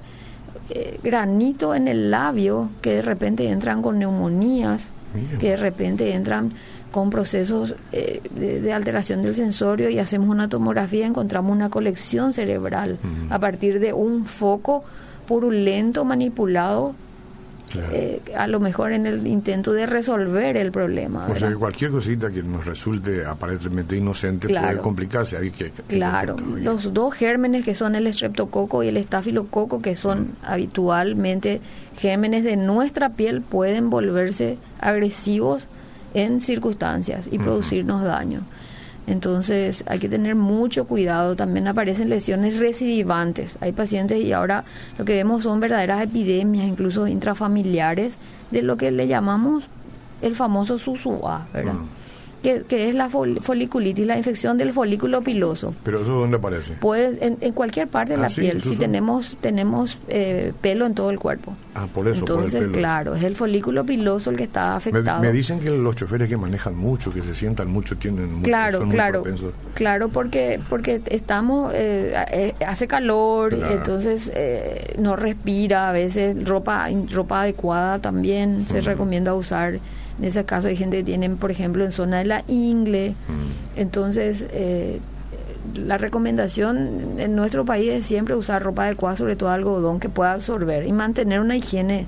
eh, 0.70 0.98
granito 1.02 1.74
en 1.74 1.88
el 1.88 2.10
labio 2.10 2.70
que 2.80 2.94
de 2.94 3.02
repente 3.02 3.48
entran 3.48 3.82
con 3.82 3.98
neumonías, 3.98 4.86
que 5.38 5.50
de 5.50 5.56
repente 5.56 6.12
entran 6.14 6.52
con 6.94 7.10
procesos 7.10 7.74
eh, 7.90 8.20
de, 8.30 8.72
alteración 8.72 9.20
del 9.20 9.34
sensorio 9.34 9.90
y 9.90 9.98
hacemos 9.98 10.28
una 10.28 10.48
tomografía, 10.48 11.08
encontramos 11.08 11.50
una 11.50 11.68
colección 11.68 12.32
cerebral 12.32 12.98
a 13.30 13.40
partir 13.40 13.80
de 13.80 13.92
un 13.92 14.26
foco 14.26 14.84
purulento 15.26 16.04
manipulado 16.04 16.94
eh, 17.90 18.22
a 18.38 18.46
lo 18.46 18.60
mejor 18.60 18.92
en 18.92 19.06
el 19.06 19.26
intento 19.26 19.72
de 19.72 19.86
resolver 19.86 20.56
el 20.56 20.70
problema. 20.70 21.26
O 21.28 21.34
sea, 21.34 21.52
cualquier 21.56 21.90
cosita 21.90 22.30
que 22.30 22.44
nos 22.44 22.64
resulte 22.64 23.26
aparentemente 23.26 23.96
inocente 23.96 24.46
puede 24.48 24.78
complicarse. 24.78 25.50
Que, 25.50 25.72
claro, 25.88 26.36
los 26.38 26.94
dos 26.94 27.12
gérmenes 27.12 27.64
que 27.64 27.74
son 27.74 27.96
el 27.96 28.06
estreptococo 28.06 28.84
y 28.84 28.86
el 28.86 28.98
estafilococo, 28.98 29.82
que 29.82 29.96
son 29.96 30.36
habitualmente 30.44 31.60
gérmenes 31.96 32.44
de 32.44 32.56
nuestra 32.56 33.08
piel, 33.08 33.42
pueden 33.42 33.90
volverse 33.90 34.58
agresivos 34.78 35.66
en 36.14 36.40
circunstancias 36.40 37.28
y 37.30 37.38
producirnos 37.38 38.02
daño. 38.02 38.40
Entonces 39.06 39.84
hay 39.86 39.98
que 39.98 40.08
tener 40.08 40.34
mucho 40.34 40.86
cuidado. 40.86 41.36
También 41.36 41.68
aparecen 41.68 42.08
lesiones 42.08 42.58
recidivantes. 42.58 43.58
Hay 43.60 43.72
pacientes 43.72 44.18
y 44.18 44.32
ahora 44.32 44.64
lo 44.98 45.04
que 45.04 45.14
vemos 45.14 45.42
son 45.42 45.60
verdaderas 45.60 46.02
epidemias, 46.02 46.66
incluso 46.66 47.06
intrafamiliares, 47.06 48.16
de 48.50 48.62
lo 48.62 48.76
que 48.76 48.90
le 48.90 49.06
llamamos 49.06 49.64
el 50.22 50.36
famoso 50.36 50.78
SUSUA, 50.78 51.46
¿verdad? 51.52 51.74
Que, 52.44 52.88
es 52.88 52.94
la 52.94 53.08
foliculitis, 53.08 54.06
la 54.06 54.18
infección 54.18 54.58
del 54.58 54.72
folículo 54.72 55.22
piloso. 55.22 55.74
¿Pero 55.82 56.02
eso 56.02 56.12
dónde 56.12 56.36
aparece? 56.36 56.74
Puede, 56.74 57.18
en, 57.24 57.52
cualquier 57.52 57.88
parte 57.88 58.12
de 58.12 58.18
la 58.18 58.26
ah, 58.26 58.34
piel, 58.34 58.62
si 58.62 58.76
tenemos 58.76 59.36
tenemos 59.40 59.98
eh, 60.08 60.52
pelo 60.60 60.86
en 60.86 60.94
todo 60.94 61.10
el 61.10 61.18
cuerpo. 61.18 61.56
Ah, 61.74 61.86
por 61.92 62.06
eso, 62.06 62.20
Entonces, 62.20 62.68
claro, 62.72 63.14
es 63.14 63.24
el 63.24 63.34
folículo 63.34 63.84
piloso 63.84 64.30
el 64.30 64.36
que 64.36 64.44
está 64.44 64.76
afectado. 64.76 65.20
Me, 65.20 65.32
dicen 65.32 65.58
que 65.58 65.70
los 65.70 65.96
choferes 65.96 66.28
que 66.28 66.36
manejan 66.36 66.76
mucho, 66.76 67.12
que 67.12 67.22
se 67.22 67.34
sientan 67.34 67.70
mucho, 67.70 67.96
tienen 67.96 68.42
Claro, 68.42 68.86
claro, 68.88 69.24
claro, 69.74 70.08
porque 70.10 70.60
porque 70.68 71.00
estamos, 71.06 71.72
eh, 71.74 72.14
eh, 72.30 72.54
hace 72.66 72.86
calor, 72.86 73.54
entonces 73.54 74.30
no 74.98 75.16
respira, 75.16 75.88
a 75.88 75.92
veces 75.92 76.46
ropa, 76.46 76.88
ropa 77.10 77.42
adecuada 77.42 77.98
también 78.00 78.66
se 78.68 78.80
recomienda 78.80 79.34
usar 79.34 79.80
en 80.18 80.24
ese 80.24 80.44
caso 80.44 80.68
hay 80.68 80.76
gente 80.76 80.98
que 80.98 81.04
tiene, 81.04 81.30
por 81.30 81.50
ejemplo, 81.50 81.84
en 81.84 81.92
zona 81.92 82.18
de 82.18 82.24
la 82.26 82.44
ingle. 82.46 83.10
Mm. 83.10 83.80
Entonces, 83.80 84.46
eh, 84.50 85.00
la 85.74 85.98
recomendación 85.98 87.18
en 87.18 87.34
nuestro 87.34 87.64
país 87.64 87.90
es 87.90 88.06
siempre 88.06 88.36
usar 88.36 88.62
ropa 88.62 88.84
adecuada, 88.84 89.16
sobre 89.16 89.34
todo 89.34 89.50
algodón 89.50 89.98
que 89.98 90.08
pueda 90.08 90.32
absorber 90.32 90.86
y 90.86 90.92
mantener 90.92 91.40
una 91.40 91.56
higiene 91.56 92.06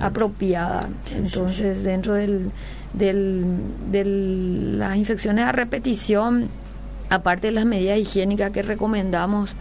apropiada. 0.00 0.80
Entonces, 1.14 1.82
dentro 1.82 2.14
del, 2.14 2.50
del, 2.94 3.44
de 3.92 4.04
las 4.04 4.96
infecciones 4.96 5.44
a 5.44 5.52
repetición, 5.52 6.48
aparte 7.10 7.48
de 7.48 7.52
las 7.52 7.64
medidas 7.64 7.98
higiénicas 7.98 8.50
que 8.50 8.62
recomendamos, 8.62 9.54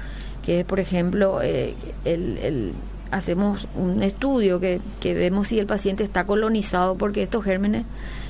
que 0.43 0.61
es, 0.61 0.65
por 0.65 0.79
ejemplo, 0.79 1.41
eh, 1.43 1.75
el 2.05 2.73
hacemos 3.15 3.65
un 3.75 4.03
estudio 4.03 4.59
que, 4.59 4.81
que 4.99 5.13
vemos 5.13 5.47
si 5.47 5.57
el 5.57 5.65
paciente 5.65 6.03
está 6.03 6.25
colonizado 6.25 6.95
porque 6.95 7.23
estos 7.23 7.45
gérmenes 7.45 7.85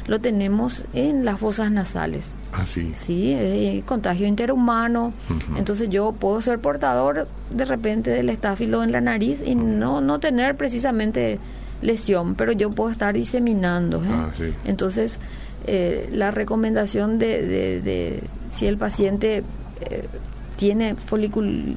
lo 0.06 0.22
tenemos 0.22 0.86
en 0.94 1.25
las 1.25 1.39
fosas 1.39 1.72
nasales. 1.72 2.32
Ah, 2.54 2.65
sí. 2.65 2.94
Sí, 2.96 3.34
es 3.34 3.84
contagio 3.84 4.27
interhumano. 4.27 5.12
Entonces 5.58 5.89
yo 5.89 6.12
puedo 6.12 6.39
ser 6.42 6.60
portador 6.60 7.27
de 7.50 7.65
repente 7.65 8.12
del 8.12 8.30
estáfilo 8.30 8.84
en 8.84 8.92
la 8.92 9.01
nariz 9.01 9.42
y 9.44 9.56
no, 9.56 10.01
no 10.01 10.20
tener 10.20 10.56
precisamente 10.56 11.39
lesión, 11.82 12.36
pero 12.36 12.51
yo 12.51 12.70
puedo 12.70 12.92
estar 12.92 13.15
diseminando. 13.15 14.04
¿eh? 14.04 14.10
Ah, 14.10 14.30
sí. 14.38 14.54
Entonces, 14.65 15.18
eh, 15.65 16.08
la 16.12 16.30
recomendación 16.30 17.18
de, 17.18 17.82
de, 17.82 18.24
si 18.51 18.68
el 18.68 18.77
paciente 18.77 19.44
eh, 19.82 20.08
tiene 20.56 20.94
folículo, 20.94 21.74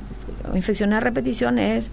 infecciones 0.55 0.99
a 0.99 1.01
repetición 1.01 1.59
es 1.59 1.91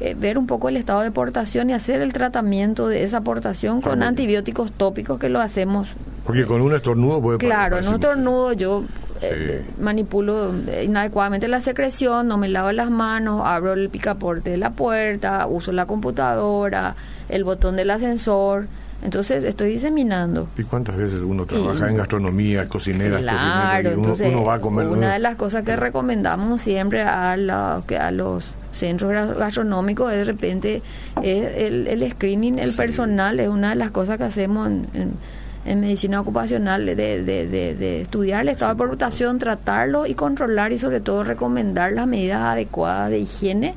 eh, 0.00 0.14
ver 0.18 0.38
un 0.38 0.46
poco 0.46 0.68
el 0.68 0.76
estado 0.76 1.02
de 1.02 1.10
portación 1.10 1.70
y 1.70 1.72
hacer 1.72 2.00
el 2.00 2.12
tratamiento 2.12 2.88
de 2.88 3.04
esa 3.04 3.20
portación 3.20 3.80
con 3.80 4.02
antibióticos 4.02 4.72
tópicos 4.72 5.18
que 5.18 5.28
lo 5.28 5.40
hacemos. 5.40 5.88
Porque 6.24 6.44
con 6.44 6.62
un 6.62 6.74
estornudo 6.74 7.20
puede 7.22 7.38
Claro, 7.38 7.78
en 7.78 7.86
un 7.86 7.94
estornudo 7.94 8.52
yo 8.54 8.84
eh, 9.20 9.64
manipulo 9.80 10.52
inadecuadamente 10.82 11.48
la 11.48 11.60
secreción, 11.60 12.26
no 12.26 12.38
me 12.38 12.48
lavo 12.48 12.72
las 12.72 12.90
manos, 12.90 13.42
abro 13.44 13.74
el 13.74 13.88
picaporte 13.88 14.50
de 14.50 14.56
la 14.56 14.70
puerta, 14.70 15.46
uso 15.46 15.72
la 15.72 15.86
computadora, 15.86 16.96
el 17.28 17.44
botón 17.44 17.76
del 17.76 17.90
ascensor. 17.90 18.66
Entonces 19.02 19.44
estoy 19.44 19.70
diseminando. 19.70 20.48
¿Y 20.56 20.64
cuántas 20.64 20.96
veces 20.96 21.20
uno 21.20 21.44
trabaja 21.44 21.90
en 21.90 21.96
gastronomía, 21.98 22.68
cocinera, 22.68 23.18
claro, 23.18 23.90
entonces, 23.90 24.28
uno, 24.32 24.44
va 24.44 24.54
a 24.54 24.60
comer? 24.60 24.88
Una 24.88 25.12
de 25.12 25.18
las 25.18 25.36
cosas 25.36 25.62
que 25.62 25.76
recomendamos 25.76 26.62
siempre 26.62 27.02
a, 27.02 27.36
la, 27.36 27.82
a 28.00 28.10
los 28.10 28.54
centros 28.74 29.36
gastronómicos 29.36 30.10
de 30.10 30.24
repente 30.24 30.82
es 31.22 31.62
el, 31.62 31.86
el 31.86 32.10
screening, 32.12 32.58
el 32.58 32.72
personal, 32.72 33.40
es 33.40 33.48
una 33.48 33.70
de 33.70 33.76
las 33.76 33.90
cosas 33.90 34.18
que 34.18 34.24
hacemos 34.24 34.68
en, 34.68 35.80
medicina 35.80 36.20
ocupacional, 36.20 36.84
de, 36.84 36.94
de, 36.94 37.46
de, 37.46 38.00
estudiar 38.02 38.42
el 38.42 38.48
estado 38.48 38.72
de 38.72 38.78
portación, 38.78 39.38
tratarlo 39.38 40.06
y 40.06 40.14
controlar 40.14 40.72
y 40.72 40.78
sobre 40.78 41.00
todo 41.00 41.24
recomendar 41.24 41.92
las 41.92 42.06
medidas 42.06 42.42
adecuadas 42.42 43.08
de 43.10 43.20
higiene 43.20 43.74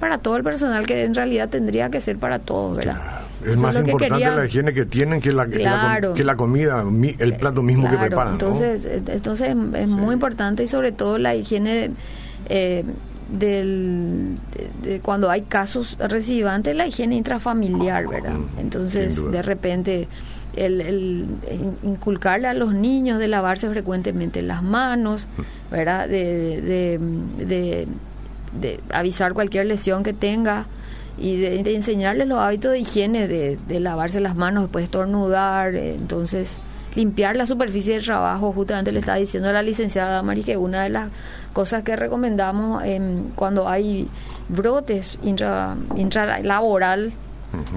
para 0.00 0.18
todo 0.18 0.36
el 0.36 0.44
personal 0.44 0.86
que 0.86 1.02
en 1.02 1.14
realidad 1.14 1.48
tendría 1.48 1.88
que 1.88 2.00
ser 2.00 2.18
para 2.18 2.38
todos, 2.38 2.76
¿verdad? 2.76 3.22
Es 3.44 3.56
más 3.56 3.76
importante 3.76 4.20
la 4.20 4.46
higiene 4.46 4.72
que 4.72 4.86
tienen 4.86 5.20
que 5.20 5.32
la, 5.32 5.46
que, 5.46 5.58
la, 6.24 6.36
comida, 6.36 6.84
el 7.18 7.36
plato 7.36 7.62
mismo 7.62 7.90
que 7.90 7.96
preparan. 7.96 8.34
Entonces, 8.34 8.86
entonces 9.06 9.48
es, 9.48 9.88
muy 9.88 10.14
importante 10.14 10.62
y 10.64 10.66
sobre 10.66 10.92
todo 10.92 11.18
la 11.18 11.34
higiene 11.34 11.90
eh, 12.48 12.84
del, 13.30 14.36
de, 14.82 15.00
cuando 15.00 15.30
hay 15.30 15.42
casos 15.42 15.96
recibantes, 15.98 16.74
la 16.76 16.86
higiene 16.86 17.16
intrafamiliar, 17.16 18.06
¿verdad? 18.06 18.36
Entonces, 18.58 19.16
de 19.30 19.42
repente, 19.42 20.08
el, 20.56 20.80
el, 20.80 21.26
inculcarle 21.82 22.48
a 22.48 22.54
los 22.54 22.74
niños 22.74 23.18
de 23.18 23.28
lavarse 23.28 23.68
frecuentemente 23.70 24.42
las 24.42 24.62
manos, 24.62 25.26
¿verdad? 25.70 26.08
de, 26.08 26.98
de, 27.38 27.86
de 28.60 28.80
avisar 28.92 29.34
cualquier 29.34 29.66
lesión 29.66 30.02
que 30.02 30.12
tenga 30.12 30.66
y 31.18 31.36
de, 31.36 31.74
enseñarles 31.74 32.26
los 32.26 32.38
hábitos 32.38 32.72
de 32.72 32.80
higiene, 32.80 33.28
de, 33.28 33.58
de, 33.68 33.80
lavarse 33.80 34.20
las 34.20 34.34
manos 34.36 34.64
después 34.64 34.82
de 34.82 34.86
estornudar, 34.86 35.74
eh, 35.74 35.94
entonces 35.94 36.56
limpiar 36.94 37.36
la 37.36 37.46
superficie 37.46 37.94
del 37.94 38.04
trabajo, 38.04 38.52
justamente 38.52 38.92
le 38.92 39.00
estaba 39.00 39.18
diciendo 39.18 39.48
a 39.48 39.52
la 39.52 39.62
licenciada 39.62 40.22
Mari 40.22 40.42
que 40.42 40.56
una 40.56 40.84
de 40.84 40.90
las 40.90 41.10
cosas 41.52 41.82
que 41.82 41.96
recomendamos 41.96 42.82
cuando 43.34 43.68
hay 43.68 44.08
brotes 44.48 45.18
intra, 45.22 45.76
intralaboral, 45.96 47.12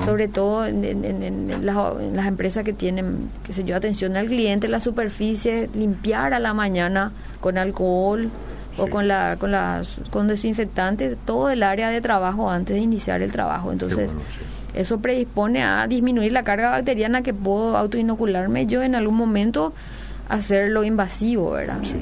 sobre 0.05 0.27
todo 0.27 0.65
en, 0.65 1.65
las, 1.65 2.25
empresas 2.25 2.63
que 2.63 2.73
tienen, 2.73 3.29
que 3.45 3.53
se 3.53 3.63
yo, 3.63 3.75
atención 3.75 4.17
al 4.17 4.27
cliente, 4.27 4.67
la 4.67 4.79
superficie, 4.79 5.69
limpiar 5.75 6.33
a 6.33 6.39
la 6.39 6.53
mañana 6.53 7.11
con 7.39 7.57
alcohol, 7.57 8.29
o 8.79 8.87
con 8.87 9.07
la 9.07 9.37
con 9.39 9.51
las 9.51 9.97
con 10.11 10.27
desinfectantes 10.27 11.17
todo 11.25 11.49
el 11.49 11.63
área 11.63 11.89
de 11.89 11.99
trabajo 11.99 12.49
antes 12.49 12.75
de 12.75 12.81
iniciar 12.81 13.21
el 13.21 13.31
trabajo. 13.31 13.71
Entonces 13.71 14.11
eso 14.77 14.99
predispone 14.99 15.63
a 15.63 15.87
disminuir 15.87 16.31
la 16.31 16.43
carga 16.43 16.69
bacteriana 16.69 17.21
que 17.21 17.33
puedo 17.33 17.77
autoinocularme 17.77 18.67
yo 18.67 18.83
en 18.83 18.95
algún 18.95 19.15
momento 19.15 19.73
hacerlo 20.29 20.83
invasivo 20.83 21.51
verdad 21.51 21.79
sí. 21.83 21.95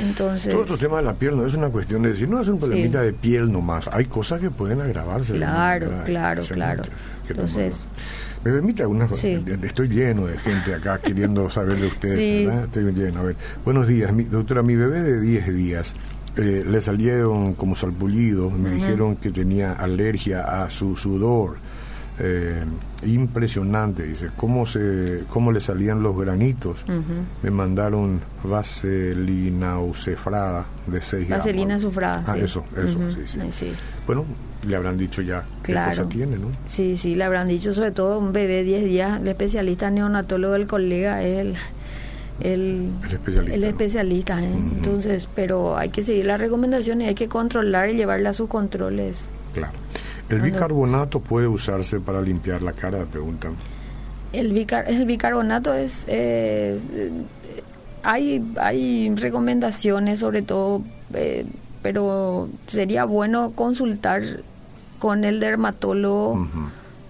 entonces 0.00 0.52
todo 0.52 0.62
otro 0.62 0.78
tema 0.78 0.98
de 0.98 1.02
la 1.02 1.14
piel 1.14 1.36
no 1.36 1.46
es 1.46 1.54
una 1.54 1.68
cuestión 1.68 2.02
de 2.02 2.10
decir 2.10 2.28
no 2.28 2.40
es 2.40 2.48
un 2.48 2.58
problemita 2.58 3.02
de 3.02 3.12
piel 3.12 3.50
nomás. 3.50 3.88
Hay 3.92 4.06
cosas 4.06 4.40
que 4.40 4.50
pueden 4.50 4.80
agravarse 4.80 5.34
claro 5.34 5.90
claro 6.04 6.42
claro. 6.44 6.82
entonces 7.28 7.74
me 8.44 8.50
permite 8.50 8.82
algunas 8.82 9.10
Estoy 9.22 9.88
lleno 9.88 10.26
de 10.26 10.36
gente 10.36 10.74
acá 10.74 10.98
queriendo 10.98 11.48
saber 11.48 11.78
de 11.78 11.86
ustedes, 11.86 12.46
¿verdad? 12.46 12.64
Estoy 12.64 12.92
lleno. 12.92 13.20
A 13.20 13.22
ver, 13.22 13.36
buenos 13.64 13.86
días, 13.86 14.12
mi, 14.12 14.24
doctora. 14.24 14.64
Mi 14.64 14.74
bebé 14.74 15.00
de 15.00 15.20
10 15.20 15.54
días 15.54 15.94
eh, 16.36 16.64
le 16.66 16.80
salieron 16.80 17.54
como 17.54 17.76
salpullidos, 17.76 18.52
me 18.52 18.70
dijeron 18.70 19.14
que 19.14 19.30
tenía 19.30 19.74
alergia 19.74 20.64
a 20.64 20.70
su 20.70 20.96
sudor. 20.96 21.56
Eh, 22.24 22.64
impresionante, 23.04 24.04
dice, 24.04 24.30
cómo, 24.36 24.64
se, 24.64 25.24
cómo 25.28 25.50
le 25.50 25.60
salían 25.60 26.04
los 26.04 26.16
granitos. 26.16 26.84
Me 27.42 27.50
mandaron 27.50 28.20
vaselina 28.44 29.80
ucefrada 29.80 30.64
de 30.86 31.02
6 31.02 31.26
gramos. 31.26 31.44
Vaselina 31.44 31.80
sufrada. 31.80 32.22
Ah, 32.24 32.38
eso, 32.38 32.64
eso, 32.76 33.00
sí, 33.26 33.40
sí. 33.50 33.72
Bueno, 34.06 34.24
le 34.64 34.76
habrán 34.76 34.96
dicho 34.96 35.20
ya 35.20 35.44
qué 35.64 35.74
cosa 35.74 36.08
tiene, 36.08 36.36
¿no? 36.36 36.46
Sí, 36.68 36.96
sí, 36.96 37.16
le 37.16 37.24
habrán 37.24 37.48
dicho, 37.48 37.74
sobre 37.74 37.90
todo 37.90 38.20
un 38.20 38.32
bebé 38.32 38.58
de 38.58 38.64
10 38.64 38.84
días, 38.84 39.20
el 39.20 39.26
especialista 39.26 39.90
neonatólogo 39.90 40.52
del 40.52 40.68
colega 40.68 41.24
es 41.24 41.40
el 41.40 41.56
el, 42.40 42.90
especialista. 43.10 43.54
El 43.54 43.64
especialista 43.64 44.42
¿eh? 44.42 44.50
Entonces, 44.52 45.28
pero 45.34 45.76
hay 45.76 45.90
que 45.90 46.02
seguir 46.04 46.26
las 46.26 46.40
recomendaciones, 46.40 47.08
hay 47.08 47.14
que 47.14 47.28
controlar 47.28 47.90
y 47.90 47.94
llevarle 47.94 48.28
a 48.28 48.32
sus 48.32 48.48
controles. 48.48 49.20
Claro. 49.54 49.72
¿El 50.28 50.40
bicarbonato 50.40 51.20
puede 51.20 51.46
usarse 51.46 52.00
para 52.00 52.20
limpiar 52.22 52.62
la 52.62 52.72
cara? 52.72 53.04
Preguntan. 53.04 53.54
El, 54.32 54.52
bicar 54.52 54.88
el 54.88 55.04
bicarbonato 55.04 55.74
es... 55.74 56.04
Eh, 56.06 56.78
hay, 58.02 58.42
hay 58.56 59.14
recomendaciones 59.14 60.20
sobre 60.20 60.42
todo, 60.42 60.82
eh, 61.14 61.46
pero 61.82 62.48
sería 62.66 63.04
bueno 63.04 63.52
consultar 63.54 64.22
con 64.98 65.24
el 65.24 65.38
dermatólogo 65.38 66.48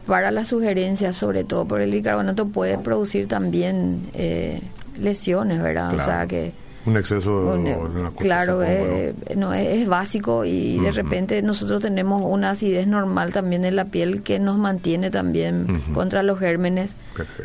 para 0.06 0.30
las 0.30 0.48
sugerencias, 0.48 1.16
sobre 1.16 1.44
todo, 1.44 1.64
porque 1.64 1.84
el 1.84 1.92
bicarbonato 1.92 2.46
puede 2.48 2.76
producir 2.78 3.28
también 3.28 4.08
eh, 4.14 4.60
lesiones, 4.98 5.62
¿verdad? 5.62 5.94
O 5.94 6.00
sea 6.00 6.26
que... 6.26 6.52
Un 6.84 6.96
exceso 6.96 7.52
de 7.52 7.58
una 7.58 8.10
cosa 8.10 8.16
Claro, 8.18 8.62
es, 8.62 9.14
no, 9.36 9.54
es, 9.54 9.88
básico 9.88 10.44
y 10.44 10.78
de 10.78 10.90
repente 10.92 11.40
nosotros 11.42 11.80
tenemos 11.80 12.22
una 12.24 12.50
acidez 12.50 12.86
normal 12.86 13.32
también 13.32 13.64
en 13.64 13.76
la 13.76 13.84
piel 13.84 14.22
que 14.22 14.38
nos 14.38 14.58
mantiene 14.58 15.10
también 15.10 15.82
contra 15.94 16.22
los 16.22 16.38
gérmenes. 16.38 16.94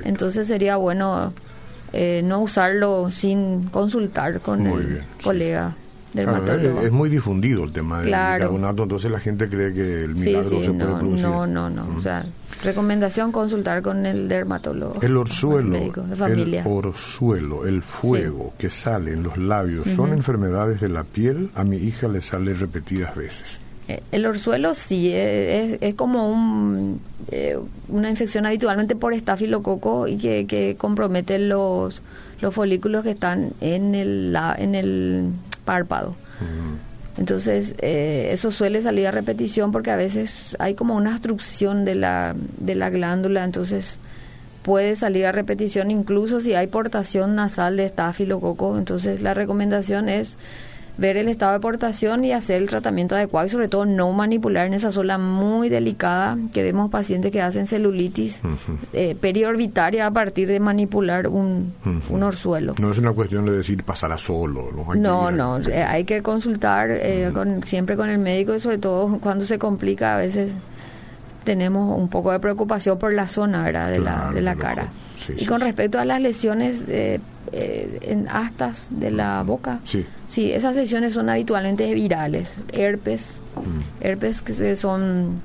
Entonces 0.03 0.47
sería 0.47 0.77
bueno 0.77 1.33
eh, 1.93 2.21
no 2.23 2.41
usarlo 2.41 3.11
sin 3.11 3.65
consultar 3.65 4.39
con 4.41 4.65
el 4.65 5.03
colega. 5.23 5.75
Dermatólogo. 6.17 6.81
es, 6.81 6.91
muy 6.91 7.09
difundido 7.09 7.63
el 7.63 7.71
tema 7.71 8.01
del 8.01 8.07
bicarbonato, 8.07 8.83
entonces 8.83 9.09
la 9.09 9.19
gente 9.19 9.47
cree 9.47 9.73
que 9.73 10.03
el 10.03 10.15
milagro 10.15 10.61
se 10.63 10.73
puede 10.73 10.95
producir. 10.95 11.27
No, 11.27 11.47
no, 11.47 11.69
no. 11.69 11.87
O 11.97 12.01
sea, 12.01 12.25
Recomendación, 12.63 13.31
consultar 13.31 13.83
con 13.83 14.05
el 14.05 14.27
dermatólogo. 14.27 14.99
El 15.01 15.15
orzuelo, 15.15 15.77
el 15.77 16.63
orzuelo, 16.65 17.67
el 17.67 17.83
fuego 17.83 18.53
que 18.57 18.69
sale 18.69 19.11
en 19.11 19.21
los 19.21 19.37
labios, 19.37 19.87
¿son 19.89 20.11
enfermedades 20.11 20.81
de 20.81 20.89
la 20.89 21.03
piel? 21.03 21.51
A 21.53 21.63
mi 21.63 21.77
hija 21.77 22.07
le 22.07 22.21
sale 22.21 22.55
repetidas 22.55 23.15
veces. 23.15 23.59
Eh, 23.87 24.01
el 24.11 24.25
orzuelo 24.25 24.73
sí, 24.73 25.09
eh, 25.11 25.77
es, 25.79 25.95
como 25.95 26.29
un, 26.29 26.99
eh, 27.31 27.57
una 27.89 28.09
infección 28.09 28.45
habitualmente 28.45 28.95
por 28.95 29.13
estafilococo 29.13 30.07
y 30.07 30.17
que, 30.17 30.47
que 30.47 30.75
compromete 30.77 31.37
los, 31.39 32.01
los 32.41 32.53
folículos 32.53 33.03
que 33.03 33.11
están 33.11 33.51
en 33.61 33.93
el, 33.93 34.35
en 34.57 34.75
el 34.75 35.29
párpado. 35.67 36.15
Entonces, 37.17 37.75
eso 37.81 38.51
suele 38.51 38.81
salir 38.81 39.05
a 39.07 39.11
repetición 39.11 39.71
porque 39.71 39.91
a 39.91 39.97
veces 39.97 40.55
hay 40.59 40.75
como 40.75 40.95
una 40.95 41.11
obstrucción 41.11 41.83
de 41.83 41.95
la, 41.95 42.35
de 42.57 42.75
la 42.75 42.89
glándula, 42.89 43.43
entonces 43.43 43.99
puede 44.63 44.95
salir 44.95 45.25
a 45.25 45.31
repetición 45.31 45.91
incluso 45.91 46.41
si 46.41 46.53
hay 46.53 46.67
portación 46.67 47.35
nasal 47.35 47.77
de 47.77 47.85
estafilococo. 47.85 48.77
Entonces, 48.77 49.21
la 49.21 49.33
recomendación 49.33 50.09
es 50.09 50.37
ver 50.97 51.17
el 51.17 51.27
estado 51.27 51.53
de 51.53 51.59
portación 51.59 52.25
y 52.25 52.31
hacer 52.31 52.61
el 52.61 52.67
tratamiento 52.67 53.15
adecuado 53.15 53.47
y 53.47 53.49
sobre 53.49 53.67
todo 53.67 53.85
no 53.85 54.11
manipular 54.13 54.67
en 54.67 54.73
esa 54.73 54.91
zona 54.91 55.17
muy 55.17 55.69
delicada 55.69 56.37
que 56.53 56.63
vemos 56.63 56.89
pacientes 56.89 57.31
que 57.31 57.41
hacen 57.41 57.67
celulitis 57.67 58.39
eh, 58.93 59.15
periorbitaria 59.19 60.07
a 60.07 60.11
partir 60.11 60.47
de 60.47 60.59
manipular 60.59 61.27
un, 61.27 61.73
un, 62.09 62.23
orzuelo. 62.23 62.75
No 62.79 62.91
es 62.91 62.97
una 62.97 63.13
cuestión 63.13 63.45
de 63.45 63.51
decir 63.57 63.83
pasará 63.83 64.17
solo. 64.17 64.69
No, 64.95 65.31
no, 65.31 65.59
eh, 65.59 65.83
hay 65.83 66.03
que 66.03 66.21
consultar 66.21 66.89
eh, 66.91 67.31
con, 67.33 67.63
siempre 67.63 67.95
con 67.95 68.09
el 68.09 68.17
médico 68.17 68.55
y 68.55 68.59
sobre 68.59 68.77
todo 68.77 69.19
cuando 69.19 69.45
se 69.45 69.59
complica 69.59 70.15
a 70.15 70.17
veces 70.17 70.53
tenemos 71.47 71.97
un 71.97 72.09
poco 72.09 72.33
de 72.33 72.41
preocupación 72.41 72.99
por 72.99 73.13
la 73.13 73.29
zona 73.29 73.63
¿verdad? 73.63 73.89
de 73.89 73.99
la, 73.99 74.31
de 74.33 74.41
la 74.41 74.57
cara. 74.57 74.89
y 75.37 75.45
con 75.45 75.61
respecto 75.61 75.97
a 75.97 76.03
las 76.03 76.19
lesiones 76.21 76.83
eh, 76.89 77.21
en 77.53 78.27
astas 78.27 78.89
de 78.91 79.11
la 79.11 79.43
boca, 79.43 79.79
sí. 79.85 80.05
sí, 80.27 80.51
esas 80.51 80.75
lesiones 80.75 81.13
son 81.13 81.29
habitualmente 81.29 81.93
virales, 81.93 82.53
herpes, 82.73 83.37
mm. 83.55 84.03
herpes 84.03 84.41
que 84.41 84.75
son 84.75 85.41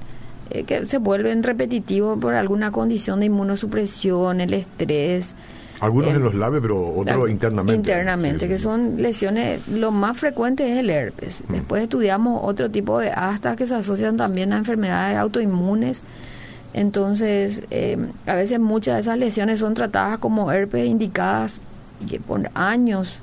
eh, 0.50 0.64
que 0.64 0.84
se 0.86 0.98
vuelven 0.98 1.44
repetitivos 1.44 2.18
por 2.18 2.34
alguna 2.34 2.72
condición 2.72 3.20
de 3.20 3.26
inmunosupresión, 3.26 4.40
el 4.40 4.54
estrés, 4.54 5.34
algunos 5.82 6.14
en 6.14 6.22
los 6.22 6.34
labios, 6.34 6.62
pero 6.62 6.94
otros 6.94 7.28
internamente. 7.28 7.74
Internamente, 7.74 8.48
que 8.48 8.58
son 8.58 9.02
lesiones, 9.02 9.66
lo 9.68 9.90
más 9.90 10.16
frecuente 10.16 10.70
es 10.70 10.78
el 10.78 10.90
herpes. 10.90 11.40
Mm. 11.48 11.52
Después 11.52 11.82
estudiamos 11.82 12.40
otro 12.44 12.70
tipo 12.70 12.98
de 12.98 13.10
astas 13.10 13.56
que 13.56 13.66
se 13.66 13.74
asocian 13.74 14.16
también 14.16 14.52
a 14.52 14.58
enfermedades 14.58 15.18
autoinmunes. 15.18 16.02
Entonces, 16.72 17.62
eh, 17.70 17.98
a 18.26 18.34
veces 18.34 18.58
muchas 18.60 18.94
de 18.94 19.00
esas 19.02 19.18
lesiones 19.18 19.60
son 19.60 19.74
tratadas 19.74 20.18
como 20.18 20.50
herpes 20.52 20.86
indicadas 20.86 21.60
por 22.26 22.50
años 22.54 23.14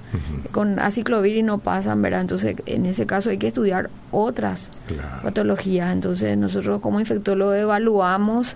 con 0.51 0.79
aciclovir 0.79 1.37
y 1.37 1.43
no 1.43 1.57
pasan, 1.57 2.01
¿verdad? 2.01 2.21
Entonces, 2.21 2.55
en 2.65 2.85
ese 2.85 3.05
caso 3.05 3.29
hay 3.29 3.37
que 3.37 3.47
estudiar 3.47 3.89
otras 4.11 4.69
patologías. 5.23 5.91
Entonces, 5.93 6.37
nosotros 6.37 6.81
como 6.81 6.99
infectólogos 6.99 7.55
evaluamos 7.55 8.55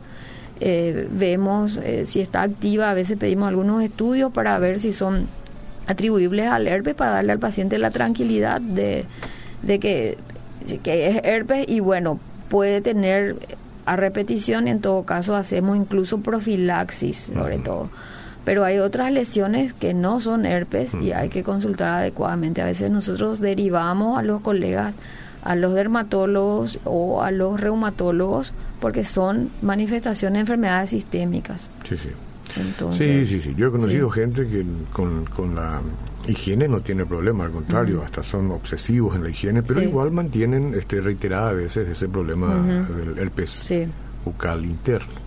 eh, 0.60 1.08
vemos 1.12 1.78
eh, 1.78 2.06
si 2.06 2.22
está 2.22 2.42
activa, 2.42 2.92
a 2.92 2.94
veces 2.94 3.18
pedimos 3.18 3.48
algunos 3.48 3.84
estudios 3.84 4.32
para 4.32 4.58
ver 4.60 4.80
si 4.80 4.94
son 4.94 5.28
atribuibles 5.88 6.48
al 6.48 6.68
herpes, 6.68 6.96
para 6.96 7.12
darle 7.12 7.32
al 7.32 7.40
paciente 7.40 7.78
la 7.78 7.92
tranquilidad 7.92 8.62
de, 8.62 9.06
que, 9.66 10.18
que 10.84 11.08
es 11.10 11.22
herpes 11.24 11.66
y 11.68 11.80
bueno, 11.80 12.20
puede 12.50 12.82
tener 12.82 13.36
a 13.86 13.96
repetición, 13.96 14.68
en 14.68 14.80
todo 14.80 15.04
caso 15.04 15.36
hacemos 15.36 15.76
incluso 15.76 16.20
profilaxis 16.20 17.32
sobre 17.34 17.60
todo. 17.60 17.90
Pero 18.46 18.66
hay 18.66 18.78
otras 18.80 19.12
lesiones 19.12 19.74
que 19.74 19.94
no 19.94 20.20
son 20.20 20.46
herpes 20.46 20.94
y 21.02 21.14
hay 21.14 21.30
que 21.30 21.44
consultar 21.44 22.00
adecuadamente. 22.00 22.62
A 22.62 22.66
veces 22.66 22.92
nosotros 22.92 23.40
derivamos 23.40 24.20
a 24.20 24.22
los 24.22 24.42
colegas 24.42 24.94
a 25.44 25.56
los 25.56 25.74
dermatólogos 25.74 26.80
o 26.86 27.22
a 27.22 27.32
los 27.32 27.60
reumatólogos 27.60 28.54
porque 28.80 29.06
son 29.06 29.50
manifestaciones 29.62 30.36
de 30.36 30.40
enfermedades 30.42 30.92
sistémicas. 30.92 31.70
Sí, 31.84 31.98
sí. 31.98 32.10
sí, 32.92 33.28
sí, 33.28 33.42
sí. 33.42 33.56
Yo 33.56 33.68
he 33.68 33.72
conocido 33.72 34.10
gente 34.10 34.48
que 34.48 34.66
con, 34.92 35.26
con, 35.26 35.56
la 35.56 35.82
higiene 36.28 36.68
no 36.68 36.82
tiene 36.82 37.06
problema, 37.06 37.46
al 37.46 37.52
contrario, 37.52 38.02
hasta 38.02 38.24
son 38.24 38.52
obsesivos 38.52 39.16
en 39.16 39.24
la 39.24 39.30
higiene, 39.30 39.64
pero 39.64 39.82
igual 39.82 40.12
mantienen 40.12 40.74
este, 40.74 41.02
reiteradas 41.02 41.56
veces 41.56 41.90
ese 41.90 42.08
problema 42.08 42.56
del 42.56 43.18
herpes. 43.18 43.64
Sí 43.66 43.88
bucal 44.24 44.66
interno. 44.66 45.24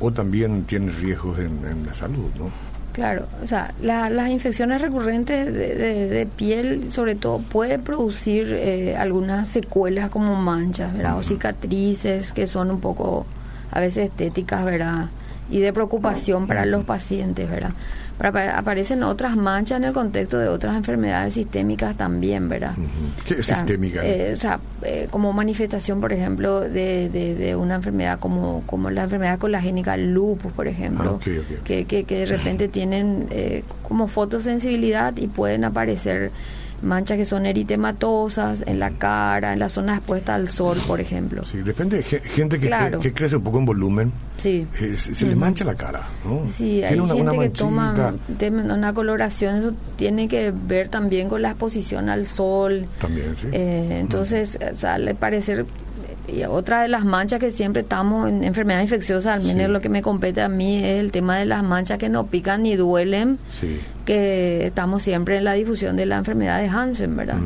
o 0.00 0.10
también 0.10 0.64
tiene 0.64 0.90
riesgos 0.90 1.38
en, 1.38 1.86
la 1.86 1.94
salud, 1.94 2.30
¿no? 2.36 2.50
Claro, 2.92 3.26
o 3.40 3.46
sea, 3.46 3.72
las 3.80 4.28
infecciones 4.28 4.80
recurrentes 4.80 5.46
de, 5.46 6.28
piel, 6.36 6.90
sobre 6.90 7.14
todo, 7.14 7.38
puede 7.38 7.78
producir 7.78 8.52
eh, 8.52 8.96
algunas 8.96 9.46
secuelas 9.46 10.10
como 10.10 10.34
manchas, 10.34 10.92
¿verdad? 10.92 11.16
O 11.16 11.22
cicatrices 11.22 12.32
que 12.32 12.48
son 12.48 12.72
un 12.72 12.80
poco, 12.80 13.24
a 13.70 13.78
veces 13.78 14.10
estéticas, 14.10 14.64
¿verdad? 14.64 15.10
Y 15.50 15.60
de 15.60 15.72
preocupación 15.72 16.46
para 16.46 16.66
los 16.66 16.84
pacientes, 16.84 17.48
¿verdad? 17.50 17.72
aparecen 18.20 19.04
otras 19.04 19.36
manchas 19.36 19.78
en 19.78 19.84
el 19.84 19.92
contexto 19.92 20.38
de 20.38 20.48
otras 20.48 20.76
enfermedades 20.76 21.34
sistémicas 21.34 21.96
también, 21.96 22.48
¿verdad? 22.48 22.74
¿Qué 23.24 23.34
es 23.34 23.46
sistémica? 23.46 24.04
Eh, 24.04 24.32
o 24.32 24.36
sea, 24.36 24.58
eh, 24.82 25.06
como 25.10 25.32
manifestación, 25.32 26.00
por 26.00 26.12
ejemplo, 26.12 26.60
de, 26.60 27.08
de, 27.08 27.56
una 27.56 27.76
enfermedad 27.76 28.18
como, 28.18 28.62
como 28.66 28.90
la 28.90 29.04
enfermedad 29.04 29.38
colagénica 29.38 29.96
lupus, 29.96 30.52
por 30.52 30.66
ejemplo, 30.66 31.20
ah, 31.20 31.24
Que, 31.64 31.84
que, 31.84 32.04
que, 32.04 32.18
de 32.18 32.26
repente 32.26 32.68
tienen 32.68 33.28
eh, 33.30 33.62
como 33.82 34.08
fotosensibilidad 34.08 35.16
y 35.16 35.28
pueden 35.28 35.64
aparecer 35.64 36.32
manchas 36.82 37.16
que 37.16 37.24
son 37.24 37.46
eritematosas 37.46 38.62
en 38.66 38.78
la 38.78 38.90
cara, 38.90 39.52
en 39.52 39.58
la 39.58 39.68
zona 39.68 39.96
expuesta 39.96 40.34
al 40.34 40.48
sol, 40.48 40.78
por 40.86 41.00
ejemplo. 41.00 41.44
Sí, 41.44 41.58
depende 41.58 41.98
de 41.98 42.02
gente 42.02 42.58
que, 42.58 42.70
que 43.00 43.12
crece 43.12 43.36
un 43.36 43.42
poco 43.42 43.58
en 43.58 43.64
volumen. 43.64 44.12
Sí. 44.36 44.66
Eh, 44.80 44.96
se, 44.96 45.26
le 45.26 45.34
mancha 45.34 45.64
la 45.64 45.74
cara, 45.74 46.06
¿no? 46.24 46.42
Sí, 46.52 46.82
hay 46.82 46.98
gente 46.98 47.38
que 47.38 47.50
toma 47.50 48.14
una 48.48 48.92
coloración, 48.92 49.56
eso 49.56 49.72
tiene 49.96 50.28
que 50.28 50.52
ver 50.52 50.88
también 50.88 51.28
con 51.28 51.42
la 51.42 51.50
exposición 51.50 52.08
al 52.08 52.26
sol. 52.26 52.86
También, 53.00 53.34
sí. 53.40 53.48
Eh, 53.52 53.98
entonces, 54.00 54.58
sale 54.74 55.14
parecer 55.14 55.66
y 56.28 56.44
otra 56.44 56.82
de 56.82 56.88
las 56.88 57.04
manchas 57.04 57.40
que 57.40 57.50
siempre 57.50 57.82
estamos 57.82 58.28
en 58.28 58.44
enfermedad 58.44 58.82
infecciosa, 58.82 59.34
al 59.34 59.42
menos 59.42 59.70
lo 59.70 59.80
que 59.80 59.88
me 59.88 60.02
compete 60.02 60.40
a 60.40 60.48
mí 60.48 60.76
es 60.76 61.00
el 61.00 61.12
tema 61.12 61.38
de 61.38 61.46
las 61.46 61.62
manchas 61.62 61.98
que 61.98 62.08
no 62.08 62.26
pican 62.26 62.62
ni 62.62 62.76
duelen, 62.76 63.38
que 64.04 64.66
estamos 64.66 65.02
siempre 65.02 65.36
en 65.36 65.44
la 65.44 65.54
difusión 65.54 65.96
de 65.96 66.06
la 66.06 66.16
enfermedad 66.16 66.60
de 66.60 66.68
Hansen, 66.68 67.16
¿verdad? 67.16 67.36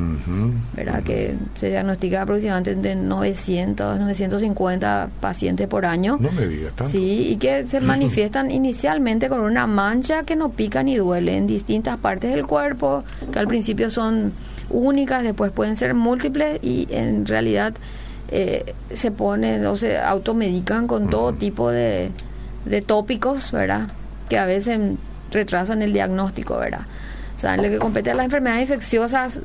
¿verdad? 0.74 1.02
Que 1.02 1.34
se 1.54 1.70
diagnostica 1.70 2.22
aproximadamente 2.22 2.74
de 2.74 2.94
900, 2.94 3.98
950 3.98 5.10
pacientes 5.20 5.68
por 5.68 5.84
año. 5.84 6.18
No 6.20 6.30
me 6.32 6.46
digas 6.46 6.72
tanto. 6.74 6.92
Sí, 6.92 7.28
y 7.30 7.36
que 7.36 7.66
se 7.66 7.80
manifiestan 7.80 8.50
inicialmente 8.50 9.28
con 9.28 9.40
una 9.40 9.66
mancha 9.66 10.24
que 10.24 10.36
no 10.36 10.50
pica 10.50 10.82
ni 10.82 10.96
duele 10.96 11.36
en 11.36 11.46
distintas 11.46 11.98
partes 11.98 12.32
del 12.32 12.46
cuerpo, 12.46 13.04
que 13.32 13.38
al 13.38 13.48
principio 13.48 13.90
son 13.90 14.32
únicas, 14.70 15.22
después 15.22 15.52
pueden 15.52 15.76
ser 15.76 15.94
múltiples 15.94 16.58
y 16.62 16.88
en 16.90 17.26
realidad 17.26 17.74
eh, 18.32 18.74
se 18.92 19.10
ponen 19.10 19.66
o 19.66 19.76
se 19.76 19.98
automedican 19.98 20.86
con 20.86 21.10
todo 21.10 21.34
tipo 21.34 21.70
de, 21.70 22.10
de 22.64 22.80
tópicos, 22.80 23.52
¿verdad? 23.52 23.88
Que 24.28 24.38
a 24.38 24.46
veces 24.46 24.80
retrasan 25.30 25.82
el 25.82 25.92
diagnóstico, 25.92 26.58
¿verdad? 26.58 26.86
O 27.36 27.38
sea, 27.38 27.54
en 27.54 27.62
lo 27.62 27.68
que 27.68 27.78
compete 27.78 28.10
a 28.10 28.14
las 28.14 28.24
enfermedades 28.24 28.70
infecciosas 28.70 29.40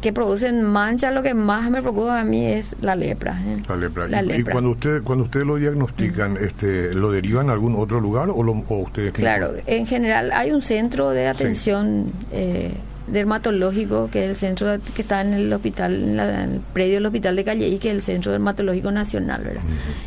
que 0.00 0.12
producen 0.12 0.62
manchas, 0.62 1.12
lo 1.12 1.22
que 1.22 1.34
más 1.34 1.70
me 1.70 1.80
preocupa 1.80 2.20
a 2.20 2.24
mí 2.24 2.46
es 2.46 2.74
la 2.80 2.94
lepra. 2.94 3.40
¿eh? 3.40 3.62
La 3.68 3.76
lepra. 4.22 4.36
y, 4.36 4.42
cuando 4.44 4.70
usted 4.70 5.02
cuando 5.02 5.24
ustedes 5.24 5.46
lo 5.46 5.56
diagnostican, 5.56 6.36
este, 6.36 6.94
¿lo 6.94 7.10
derivan 7.10 7.50
a 7.50 7.52
algún 7.52 7.74
otro 7.76 8.00
lugar 8.00 8.30
o, 8.30 8.42
lo, 8.42 8.52
ustedes? 8.52 9.12
Claro, 9.12 9.52
en 9.66 9.86
general 9.86 10.30
hay 10.32 10.52
un 10.52 10.62
centro 10.62 11.10
de 11.10 11.26
atención 11.26 12.12
eh, 12.32 12.72
dermatológico 13.10 14.08
que 14.10 14.24
es 14.24 14.30
el 14.30 14.36
centro 14.36 14.78
que 14.94 15.02
está 15.02 15.20
en 15.20 15.34
el 15.34 15.52
hospital, 15.52 15.94
en, 15.94 16.20
el 16.20 16.60
predio 16.72 16.94
del 16.94 17.06
hospital 17.06 17.36
de 17.36 17.44
Calle 17.44 17.78
que 17.78 17.88
es 17.88 17.94
el 17.94 18.02
centro 18.02 18.32
dermatológico 18.32 18.90
nacional, 18.90 19.42
¿verdad? 19.42 19.62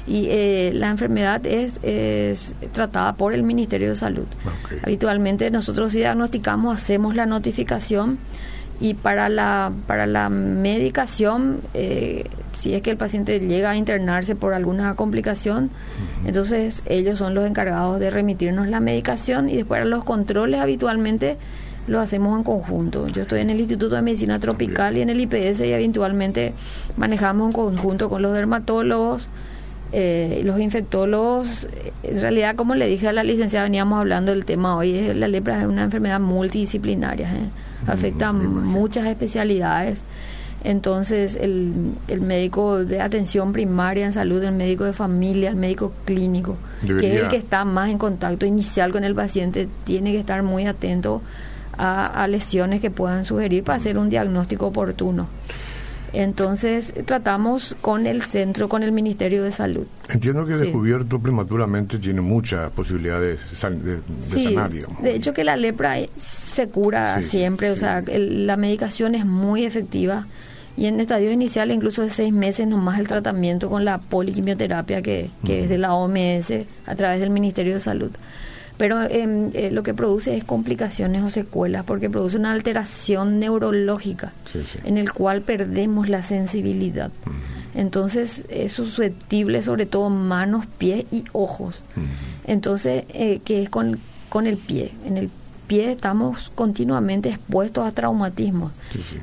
Y 0.08 0.28
eh, 0.30 0.72
la 0.74 0.90
enfermedad 0.90 1.46
es, 1.46 1.80
es, 1.84 2.54
tratada 2.74 3.14
por 3.14 3.34
el 3.34 3.44
Ministerio 3.44 3.90
de 3.90 3.96
Salud. 3.96 4.26
Habitualmente 4.84 5.50
nosotros 5.52 5.92
si 5.92 6.00
diagnosticamos 6.00 6.76
hacemos 6.76 7.16
la 7.16 7.26
notificación 7.26 8.18
y 8.82 8.96
para 8.96 9.30
la 9.30 9.72
para 9.86 10.08
la 10.08 10.30
medicación 10.30 11.62
eh, 11.76 12.26
si 12.56 12.74
es 12.74 12.82
que 12.82 12.90
el 12.90 12.98
paciente 12.98 13.40
llega 13.40 13.70
a 13.70 13.76
internarse 13.76 14.36
por 14.36 14.56
alguna 14.56 14.96
complicación 14.96 15.70
entonces 16.26 16.82
ellos 16.88 17.20
son 17.20 17.36
los 17.36 17.46
encargados 17.46 18.00
de 18.00 18.10
remitirnos 18.10 18.68
la 18.68 18.80
medicación 18.80 19.50
y 19.50 19.56
después 19.56 19.86
los 19.86 20.04
controles 20.04 20.60
habitualmente 20.60 21.38
lo 21.88 22.00
hacemos 22.00 22.38
en 22.38 22.44
conjunto. 22.44 23.08
Yo 23.08 23.24
estoy 23.24 23.42
en 23.42 23.50
el 23.50 23.60
Instituto 23.60 23.96
de 23.96 24.02
Medicina 24.02 24.40
Tropical 24.40 24.98
y 24.98 25.02
en 25.02 25.10
el 25.10 25.20
IPS 25.20 25.62
y 25.62 25.72
eventualmente 25.72 26.54
manejamos 26.98 27.48
en 27.48 27.54
conjunto 27.54 28.10
con 28.10 28.22
los 28.22 28.34
dermatólogos, 28.34 29.28
eh, 29.92 30.42
los 30.44 30.60
infectólogos. 30.60 31.68
En 32.04 32.22
realidad, 32.22 32.56
como 32.56 32.76
le 32.76 32.88
dije 32.88 33.08
a 33.08 33.14
la 33.14 33.24
licenciada, 33.24 33.66
veníamos 33.66 34.00
hablando 34.00 34.32
del 34.32 34.46
tema 34.46 34.78
hoy, 34.78 35.14
la 35.14 35.28
lepra 35.28 35.62
es 35.62 35.68
una 35.68 35.84
enfermedad 35.84 36.20
multidisciplinaria, 36.20 37.28
¿eh? 37.28 37.50
afecta 37.88 38.30
a 38.30 38.34
muchas 38.34 39.08
especialidades. 39.08 40.04
Entonces, 40.64 41.36
el, 41.42 41.74
el, 42.08 42.22
médico 42.22 42.86
de 42.86 43.02
atención 43.02 43.52
primaria 43.52 44.06
en 44.06 44.14
salud, 44.14 44.44
el 44.44 44.54
médico 44.54 44.84
de 44.84 44.94
familia, 44.94 45.50
el 45.50 45.56
médico 45.56 45.92
clínico, 46.06 46.56
que 46.86 47.16
es 47.16 47.24
el 47.24 47.30
que 47.30 47.38
está 47.38 47.66
más 47.66 47.90
en 47.90 47.98
contacto 47.98 48.46
inicial 48.46 48.92
con 48.92 49.04
el 49.04 49.16
paciente, 49.16 49.68
tiene 49.86 50.12
que 50.12 50.20
estar 50.20 50.44
muy 50.44 50.68
atento 50.68 51.24
a, 51.78 52.28
lesiones 52.28 52.82
que 52.82 52.92
puedan 52.92 53.26
sugerir 53.26 53.64
para 53.64 53.78
hacer 53.78 53.98
un 53.98 54.10
diagnóstico 54.10 54.68
oportuno. 54.68 55.28
Entonces 56.14 56.94
tratamos 57.06 57.76
con 57.80 58.06
el 58.06 58.22
centro, 58.22 58.68
con 58.68 58.84
el 58.84 58.92
Ministerio 58.92 59.44
de 59.44 59.52
Salud. 59.52 59.86
Entiendo 60.10 60.46
que 60.46 60.58
descubierto 60.58 61.20
prematuramente 61.20 62.00
tiene 62.00 62.20
muchas 62.20 62.70
posibilidades 62.72 63.40
de, 63.62 64.00
de, 64.20 64.86
De 65.02 65.16
hecho 65.16 65.34
que 65.34 65.46
la 65.46 65.56
lepra 65.56 65.96
se 66.18 66.68
cura 66.68 67.22
siempre, 67.22 67.72
o 67.72 67.78
sea, 67.78 68.04
la 68.06 68.58
medicación 68.58 69.16
es 69.16 69.26
muy 69.26 69.64
efectiva 69.64 70.28
y 70.76 70.88
en 70.88 71.00
estadios 71.00 71.34
iniciales 71.34 71.76
incluso 71.76 72.02
de 72.02 72.10
seis 72.10 72.34
meses 72.34 72.68
nomás 72.68 73.00
el 73.00 73.08
tratamiento 73.08 73.70
con 73.70 73.86
la 73.86 74.00
poliquimioterapia 74.00 75.02
que, 75.02 75.30
que 75.46 75.64
es 75.64 75.70
de 75.70 75.78
la 75.78 75.94
OMS 75.94 76.52
a 76.86 76.96
través 76.96 77.22
del 77.22 77.30
Ministerio 77.30 77.76
de 77.76 77.80
Salud 77.80 78.12
pero 78.82 79.00
em, 79.04 79.52
eh, 79.54 79.70
lo 79.70 79.84
que 79.84 79.94
produce 79.94 80.36
es 80.36 80.44
complicaciones 80.44 81.22
o 81.22 81.30
secuelas 81.30 81.84
porque 81.84 82.10
produce 82.10 82.36
una 82.36 82.52
alteración 82.52 83.38
neurológica 83.38 84.34
en 84.84 84.98
el 84.98 85.14
cual 85.14 85.44
perdemos 85.44 86.10
la 86.10 86.24
sensibilidad. 86.24 87.12
Entonces 87.76 88.42
es 88.50 88.74
susceptible 88.74 89.62
sobre 89.62 89.86
todo 89.86 90.10
manos, 90.10 90.66
pies 90.66 91.06
y 91.12 91.26
ojos. 91.32 91.84
Entonces, 92.48 93.04
eh, 93.10 93.42
que 93.46 93.62
es 93.62 93.70
con, 93.70 94.00
con 94.30 94.48
el 94.48 94.58
pie. 94.58 94.92
En 95.06 95.18
el 95.18 95.30
pie 95.72 95.90
estamos 95.90 96.52
continuamente 96.54 97.30
expuestos 97.30 97.88
a 97.88 97.94
traumatismos. 97.94 98.74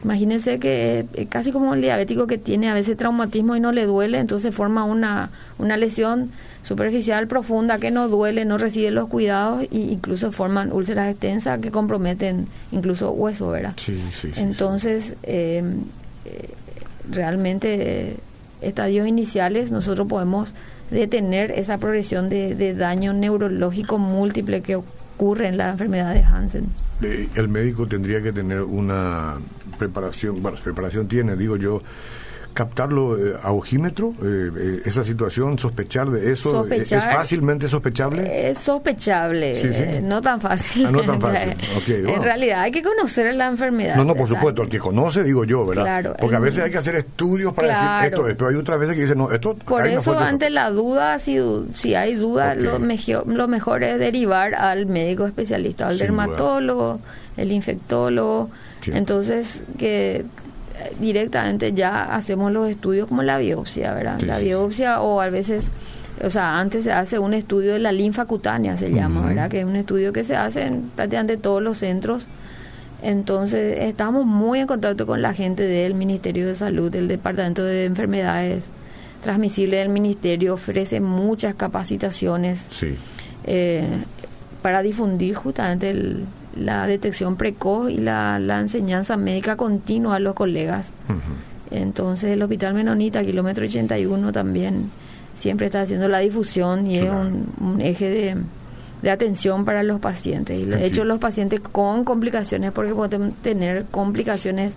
Imagínense 0.03 0.59
que 0.59 1.05
es 1.13 1.29
casi 1.29 1.53
como 1.53 1.75
el 1.75 1.83
diabético 1.83 2.27
que 2.27 2.39
tiene 2.39 2.71
a 2.71 2.75
veces 2.75 2.97
traumatismo 2.97 3.55
y 3.55 3.61
no 3.61 3.71
le 3.71 3.85
duele, 3.85 4.19
entonces 4.19 4.55
forma 4.55 4.85
una, 4.85 5.29
una 5.59 5.77
lesión 5.77 6.31
superficial 6.63 7.27
profunda 7.27 7.79
que 7.79 7.91
no 7.91 8.09
duele, 8.09 8.47
no 8.47 8.57
recibe 8.57 8.91
los 8.91 9.09
cuidados 9.11 9.65
e 9.65 9.77
incluso 9.77 10.33
forman 10.33 10.73
úlceras 10.73 11.11
extensas 11.11 11.61
que 11.61 11.71
comprometen 11.71 12.47
incluso 12.73 13.11
hueso, 13.11 13.51
¿verdad? 13.51 13.75
Sí, 13.77 14.03
sí, 14.11 14.31
Entonces, 14.37 15.17
eh, 15.25 15.63
eh, 16.25 16.49
realmente, 17.11 18.17
estadios 18.63 19.07
iniciales, 19.07 19.71
nosotros 19.71 20.09
podemos 20.09 20.55
detener 20.91 21.51
esa 21.51 21.77
progresión 21.77 22.31
de, 22.31 22.55
de 22.55 22.73
daño 22.73 23.13
neurológico 23.13 23.99
múltiple 23.99 24.63
que 24.63 24.77
ocurre 24.77 24.98
en 25.21 25.57
la 25.57 25.71
enfermedad 25.71 26.15
de 26.15 26.23
Hansen. 26.23 26.65
El 27.01 27.49
médico 27.49 27.87
tendría 27.87 28.23
que 28.23 28.33
tener 28.33 28.63
una 28.63 29.35
preparación, 29.79 30.43
bueno, 30.43 30.59
preparación 30.63 31.07
tiene, 31.07 31.37
digo 31.37 31.57
yo, 31.57 31.83
captarlo 32.59 33.17
eh, 33.17 33.37
a 33.41 33.53
ojímetro, 33.53 34.15
eh, 34.21 34.51
eh, 34.59 34.83
esa 34.85 35.05
situación, 35.05 35.61
sospechar 35.61 36.11
de 36.11 36.33
eso, 36.33 36.67
¿es 36.67 36.91
fácilmente 36.91 37.69
sospechable? 37.69 38.51
Es 38.51 38.59
sospechable, 38.59 40.01
no 40.03 40.21
tan 40.21 40.41
fácil. 40.41 40.87
Ah, 40.87 40.91
no 40.91 41.03
tan 41.05 41.21
fácil. 41.21 41.55
En 41.89 42.21
realidad 42.21 42.63
hay 42.63 42.73
que 42.73 42.83
conocer 42.83 43.33
la 43.37 43.47
enfermedad. 43.47 43.95
No, 43.95 44.05
no, 44.05 44.17
por 44.17 44.27
supuesto, 44.27 44.63
el 44.63 44.69
que 44.69 44.81
conoce, 44.81 45.23
digo 45.23 45.45
yo, 45.45 45.67
¿verdad? 45.67 46.17
Porque 46.19 46.35
a 46.35 46.41
veces 46.41 46.65
hay 46.65 46.71
que 46.73 46.79
hacer 46.79 46.97
estudios 46.97 47.55
para 47.55 47.69
decir 47.69 48.13
esto, 48.13 48.25
pero 48.25 48.49
hay 48.49 48.57
otras 48.57 48.81
veces 48.81 48.97
que 48.97 49.03
dicen, 49.03 49.19
no, 49.19 49.31
esto... 49.31 49.55
Por 49.55 49.87
eso, 49.87 50.19
ante 50.19 50.51
la 50.51 50.71
duda, 50.71 51.21
si, 51.21 51.39
si 51.75 51.95
hay 51.95 52.17
duda, 52.17 52.57
lo, 52.57 52.81
mejor, 52.81 53.29
lo 53.29 53.47
mejor 53.47 53.85
es 53.85 54.01
derivar 54.01 54.57
al 54.57 54.87
médico 54.87 55.27
especialista, 55.27 55.87
al 55.87 55.99
dermatólogo, 55.99 56.99
el 57.37 57.53
infectólogo. 57.53 58.51
Entonces, 58.87 59.63
que 59.79 60.25
directamente 60.99 61.73
ya 61.73 62.15
hacemos 62.15 62.53
los 62.53 62.69
estudios 62.69 63.09
como 63.09 63.23
la 63.23 63.39
biopsia, 63.39 63.95
¿verdad? 63.95 64.21
la 64.21 64.39
biopsia 64.39 65.01
o 65.01 65.21
a 65.21 65.29
veces, 65.31 65.71
o 66.23 66.31
sea, 66.31 66.59
antes 66.59 66.85
se 66.85 66.93
hace 66.93 67.19
un 67.19 67.35
estudio 67.35 67.73
de 67.73 67.79
la 67.79 67.93
linfa 67.93 68.25
cutánea, 68.25 68.77
se 68.77 68.91
llama, 68.91 69.27
¿verdad? 69.27 69.51
Que 69.51 69.61
es 69.61 69.67
un 69.67 69.77
estudio 69.77 70.13
que 70.13 70.25
se 70.25 70.37
hace 70.37 70.67
en 70.67 70.91
prácticamente 70.95 71.37
todos 71.37 71.63
los 71.63 71.79
centros. 71.79 72.27
Entonces, 73.01 73.79
estamos 73.83 74.27
muy 74.27 74.59
en 74.61 74.67
contacto 74.67 75.07
con 75.07 75.23
la 75.23 75.33
gente 75.33 75.63
del 75.63 75.95
Ministerio 75.95 76.47
de 76.47 76.57
Salud, 76.57 76.91
del 76.91 77.07
Departamento 77.07 77.63
de 77.63 77.85
Enfermedades 77.85 78.71
Transmisibles 79.23 79.81
del 79.81 79.89
Ministerio, 79.89 80.55
ofrece 80.55 81.01
muchas 81.01 81.55
capacitaciones 81.55 82.61
eh, 83.45 83.87
para 84.63 84.83
difundir 84.83 85.35
justamente 85.35 85.91
el, 85.91 86.25
la 86.57 86.87
detección 86.87 87.37
precoz 87.37 87.91
y 87.91 87.99
la, 87.99 88.39
la 88.39 88.61
enseñanza 88.61 89.17
médica 89.17 89.57
continua 89.57 90.17
a 90.17 90.19
los 90.19 90.35
colegas. 90.35 90.91
Entonces 91.71 92.31
el 92.31 92.43
Hospital 92.43 92.75
Menonita, 92.75 93.25
kilómetro 93.25 93.65
81, 93.65 94.33
también 94.33 94.91
siempre 95.37 95.67
está 95.67 95.83
haciendo 95.83 96.09
la 96.09 96.19
difusión 96.19 96.87
y 96.87 96.99
es 96.99 97.05
un, 97.05 97.81
eje 97.81 98.09
de, 98.09 98.37
de, 99.03 99.11
atención 99.11 99.65
para 99.65 99.83
los 99.83 100.01
pacientes. 100.01 100.59
Y 100.59 100.65
de 100.65 100.87
hecho 100.87 101.05
los 101.05 101.19
pacientes 101.19 101.61
con 101.61 102.05
complicaciones, 102.05 102.73
porque 102.73 102.95
pueden 102.95 103.33
tener 103.33 103.85
complicaciones 103.91 104.75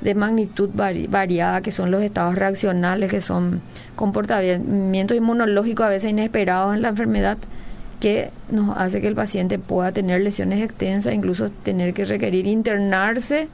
de 0.00 0.14
magnitud 0.14 0.70
variada, 0.74 1.62
que 1.62 1.72
son 1.72 1.90
los 1.90 2.02
estados 2.02 2.34
reaccionales, 2.34 3.10
que 3.10 3.20
son 3.20 3.60
comportamientos 3.96 5.16
inmunológicos 5.16 5.86
a 5.86 5.88
veces 5.88 6.10
inesperados 6.10 6.74
en 6.74 6.82
la 6.82 6.88
enfermedad, 6.88 7.38
que 8.04 8.28
nos 8.50 8.76
hace 8.76 9.00
que 9.00 9.08
el 9.08 9.14
paciente 9.14 9.58
pueda 9.58 9.90
tener 9.90 10.20
lesiones 10.20 10.62
extensas, 10.62 11.14
incluso 11.14 11.48
tener 11.48 11.94
que 11.94 12.04
requerir 12.04 12.46
internarse 12.46 13.48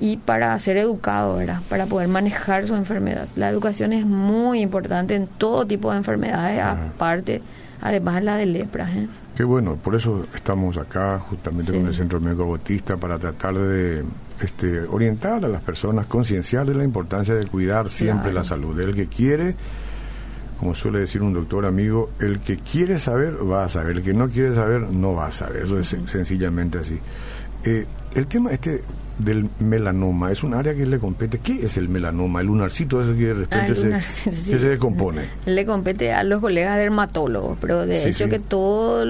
y 0.00 0.18
para 0.18 0.58
ser 0.58 0.76
educado, 0.76 1.36
¿verdad? 1.36 1.62
Para 1.70 1.86
poder 1.86 2.08
manejar 2.08 2.66
su 2.66 2.74
enfermedad. 2.74 3.26
La 3.36 3.48
educación 3.48 3.94
es 3.94 4.04
muy 4.04 4.60
importante 4.60 5.14
en 5.14 5.26
todo 5.26 5.66
tipo 5.66 5.90
de 5.92 5.96
enfermedades, 5.96 6.60
aparte, 6.60 7.40
además 7.80 8.22
la 8.22 8.36
de 8.36 8.44
lepra. 8.44 8.86
¿eh? 8.90 9.08
Qué 9.34 9.44
bueno, 9.44 9.76
por 9.76 9.94
eso 9.94 10.26
estamos 10.34 10.76
acá 10.76 11.18
justamente 11.18 11.72
con 11.72 11.86
el 11.86 11.94
Centro 11.94 12.20
Médico 12.20 12.46
Bautista 12.46 12.98
para 12.98 13.18
tratar 13.18 13.54
de 13.54 14.04
este, 14.42 14.80
orientar 14.80 15.42
a 15.42 15.48
las 15.48 15.62
personas, 15.62 16.04
concienciar 16.04 16.66
de 16.66 16.74
la 16.74 16.84
importancia 16.84 17.34
de 17.34 17.46
cuidar 17.46 17.88
siempre 17.88 18.30
la 18.30 18.44
salud. 18.44 18.78
El 18.78 18.94
que 18.94 19.06
quiere 19.06 19.56
como 20.60 20.74
suele 20.74 20.98
decir 20.98 21.22
un 21.22 21.32
doctor 21.32 21.64
amigo, 21.64 22.10
el 22.20 22.40
que 22.40 22.58
quiere 22.58 22.98
saber 22.98 23.38
va 23.50 23.64
a 23.64 23.68
saber, 23.70 23.96
el 23.96 24.02
que 24.02 24.12
no 24.12 24.28
quiere 24.28 24.54
saber 24.54 24.82
no 24.82 25.14
va 25.14 25.28
a 25.28 25.32
saber, 25.32 25.62
eso 25.62 25.80
es 25.80 25.96
sencillamente 26.04 26.76
así. 26.76 26.98
Eh, 27.64 27.86
el 28.14 28.26
tema 28.26 28.50
este 28.50 28.82
del 29.16 29.48
melanoma 29.58 30.30
es 30.30 30.42
un 30.42 30.52
área 30.52 30.74
que 30.74 30.84
le 30.84 30.98
compete. 30.98 31.38
¿Qué 31.38 31.64
es 31.64 31.78
el 31.78 31.88
melanoma? 31.88 32.42
El 32.42 32.48
lunarcito 32.48 33.00
ese 33.00 33.14
que 33.16 33.26
de 33.26 33.34
repente 33.34 33.94
ah, 33.94 34.02
se, 34.02 34.32
se, 34.32 34.58
descompone. 34.58 35.22
Le 35.46 35.64
compete 35.64 36.12
a 36.12 36.24
los 36.24 36.42
colegas 36.42 36.76
dermatólogos, 36.76 37.56
pero 37.58 37.86
de 37.86 38.10
hecho 38.10 38.28
que 38.28 38.38
todo 38.38 39.02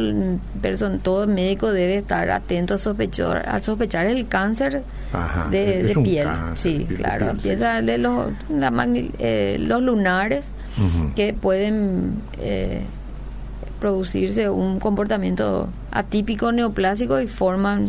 person, 0.62 1.00
todo 1.00 1.26
médico 1.26 1.72
debe 1.72 1.96
estar 1.96 2.30
atento 2.30 2.74
a 2.74 2.78
sospechar, 2.78 3.48
a 3.48 3.60
sospechar 3.60 4.06
el 4.06 4.28
cáncer 4.28 4.82
de, 5.50 5.98
piel. 6.02 6.28
sí, 6.54 6.86
claro. 6.96 7.30
Empieza 7.30 7.82
de 7.82 7.98
los, 7.98 8.28
eh, 9.18 9.56
los 9.58 9.82
lunares 9.82 10.46
que 11.14 11.35
pueden 11.35 12.14
eh, 12.38 12.83
producirse 13.81 14.49
un 14.49 14.79
comportamiento 14.79 15.69
atípico 15.90 16.53
neoplásico 16.53 17.21
y 17.21 17.27
forman 17.27 17.88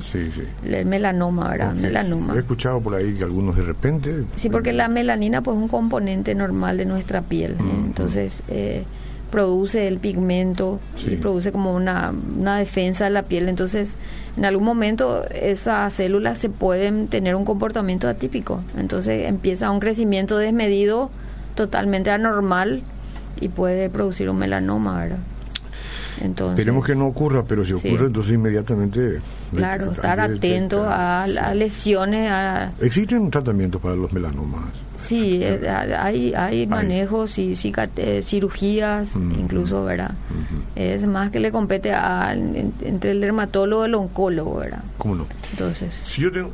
el 0.65 0.85
melanoma, 0.85 1.49
¿verdad? 1.49 1.73
Melanoma. 1.73 2.33
He 2.33 2.39
escuchado 2.39 2.81
por 2.81 2.95
ahí 2.95 3.13
que 3.13 3.23
algunos 3.23 3.55
de 3.57 3.63
repente... 3.63 4.23
Sí, 4.35 4.49
porque 4.49 4.73
la 4.73 4.87
melanina 4.87 5.41
pues 5.41 5.57
es 5.57 5.61
un 5.61 5.67
componente 5.67 6.33
normal 6.33 6.77
de 6.77 6.85
nuestra 6.85 7.21
piel, 7.21 7.57
entonces 7.85 8.41
eh, 8.47 8.83
produce 9.29 9.87
el 9.87 9.99
pigmento 9.99 10.79
y 11.05 11.17
produce 11.17 11.51
como 11.51 11.75
una, 11.75 12.13
una 12.39 12.57
defensa 12.57 13.03
de 13.03 13.11
la 13.11 13.23
piel, 13.23 13.49
entonces 13.49 13.95
en 14.37 14.45
algún 14.45 14.65
momento 14.65 15.25
esas 15.29 15.93
células 15.93 16.37
se 16.37 16.49
pueden 16.49 17.07
tener 17.07 17.35
un 17.35 17.43
comportamiento 17.43 18.07
atípico, 18.07 18.63
entonces 18.77 19.27
empieza 19.27 19.69
un 19.71 19.81
crecimiento 19.81 20.37
desmedido 20.37 21.11
totalmente 21.61 22.09
anormal 22.09 22.81
y 23.39 23.49
puede 23.49 23.89
producir 23.89 24.29
un 24.29 24.37
melanoma, 24.37 24.99
¿verdad? 24.99 25.19
Entonces, 26.21 26.59
Esperemos 26.59 26.85
que 26.85 26.95
no 26.95 27.07
ocurra, 27.07 27.43
pero 27.43 27.65
si 27.65 27.73
ocurre, 27.73 28.05
entonces 28.05 28.33
inmediatamente... 28.33 29.21
Claro, 29.55 29.91
estar 29.91 30.19
atento 30.19 30.83
a, 30.83 31.23
a, 31.23 31.55
lesiones. 31.55 32.29
A... 32.31 32.71
¿Existen 32.79 33.29
tratamientos 33.29 33.81
para 33.81 33.95
los 33.95 34.11
melanomas? 34.11 34.65
Sí, 35.11 35.41
eh, 35.43 35.67
hay, 35.67 36.33
hay 36.33 36.65
manejos 36.67 37.37
y 37.37 37.51
eh, 37.51 38.21
cirugías, 38.23 39.09
incluso, 39.17 39.83
¿verdad? 39.83 40.11
Es 40.73 41.05
más 41.05 41.31
que 41.31 41.41
le 41.41 41.51
compete 41.51 41.91
a, 41.91 42.31
entre 42.33 43.11
el 43.11 43.19
dermatólogo 43.19 43.83
y 43.83 43.87
el 43.87 43.95
oncólogo, 43.95 44.59
¿verdad? 44.59 44.79
¿Cómo 44.97 45.15
no? 45.15 45.27
Entonces. 45.51 45.93
Si 46.05 46.21
yo 46.21 46.31
tengo, 46.31 46.49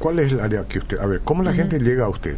¿Cuál 0.00 0.18
es 0.18 0.32
el 0.32 0.40
área 0.40 0.64
que 0.64 0.80
usted.? 0.80 0.98
A 0.98 1.06
ver, 1.06 1.20
¿cómo 1.20 1.44
la 1.44 1.52
gente 1.52 1.78
llega 1.78 2.06
a 2.06 2.08
usted? 2.08 2.36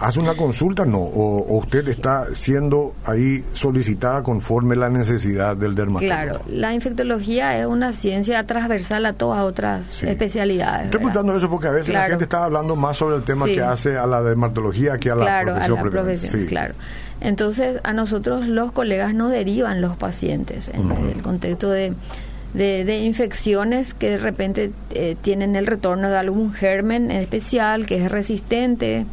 ¿Hace 0.00 0.18
una 0.18 0.34
consulta? 0.34 0.84
No. 0.84 0.98
O, 0.98 1.58
usted 1.58 1.86
está 1.86 2.26
siendo 2.34 2.96
ahí 3.04 3.44
solicitada 3.52 4.24
conforme 4.24 4.74
la 4.74 4.88
necesidad 4.88 5.56
del 5.56 5.76
dermatólogo? 5.76 6.14
Claro, 6.14 6.40
la 6.48 6.74
infectología 6.74 7.60
es 7.60 7.66
una 7.66 7.92
ciencia 7.92 8.44
transversal 8.44 9.06
a 9.06 9.12
todas 9.12 9.44
otras 9.44 10.02
especialidades. 10.02 10.86
Estoy 10.86 10.98
preguntando 10.98 11.36
eso 11.36 11.48
porque 11.48 11.68
a 11.68 11.70
veces 11.70 11.94
la 11.94 12.08
gente 12.08 12.24
está 12.24 12.44
hablando 12.44 12.74
más 12.74 12.96
sobre 12.96 13.14
el 13.14 13.22
tema 13.22 13.46
que 13.46 13.62
hace 13.62 13.96
a 13.96 14.06
la 14.08 14.15
dermatología 14.22 14.98
que 14.98 15.10
a 15.10 15.14
la 15.14 15.42
profesión. 15.42 15.78
A 15.78 15.84
la 15.84 15.90
profesión 15.90 16.46
claro. 16.46 16.74
Entonces, 17.20 17.80
a 17.82 17.92
nosotros 17.92 18.46
los 18.46 18.72
colegas 18.72 19.14
nos 19.14 19.30
derivan 19.30 19.80
los 19.80 19.96
pacientes 19.96 20.68
en 20.68 20.90
el 20.90 21.22
contexto 21.22 21.70
de, 21.70 21.94
de, 22.52 22.98
infecciones 22.98 23.94
que 23.94 24.10
de 24.10 24.18
repente 24.18 24.72
eh, 24.90 25.16
tienen 25.20 25.56
el 25.56 25.66
retorno 25.66 26.10
de 26.10 26.16
algún 26.16 26.52
germen 26.52 27.10
especial 27.10 27.86
que 27.86 28.04
es 28.04 28.10
resistente. 28.10 29.06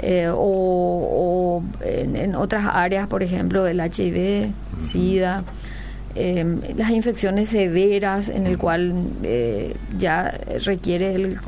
Eh, 0.00 0.28
o, 0.30 1.62
en, 1.82 2.34
otras 2.34 2.66
áreas, 2.70 3.06
por 3.06 3.22
ejemplo, 3.22 3.66
el 3.66 3.80
HIV, 3.80 4.50
SIDA, 4.82 5.44
em, 6.14 6.60
las 6.76 6.90
infecciones 6.90 7.48
severas 7.48 8.28
en 8.28 8.46
el 8.46 8.58
cual 8.58 8.92
eh, 9.22 9.74
ya 9.98 10.38
requiere 10.62 11.14
el, 11.14 11.38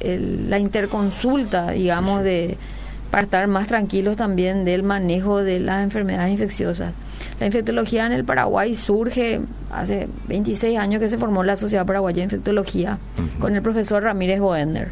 la 0.00 0.58
interconsulta, 0.58 1.70
digamos, 1.70 2.22
de 2.22 2.56
para 3.10 3.22
estar 3.22 3.46
más 3.48 3.66
tranquilos 3.66 4.16
también 4.16 4.64
del 4.64 4.82
manejo 4.82 5.42
de 5.42 5.60
las 5.60 5.82
enfermedades 5.82 6.32
infecciosas. 6.32 6.92
La 7.40 7.46
infectología 7.46 8.06
en 8.06 8.12
el 8.12 8.24
Paraguay 8.24 8.74
surge 8.74 9.40
hace 9.70 10.08
26 10.26 10.78
años 10.78 11.00
que 11.00 11.08
se 11.08 11.18
formó 11.18 11.42
la 11.42 11.56
Sociedad 11.56 11.86
Paraguaya 11.86 12.16
de 12.16 12.24
Infectología 12.24 12.98
con 13.40 13.54
el 13.54 13.62
profesor 13.62 14.02
Ramírez 14.02 14.40
Boender. 14.40 14.90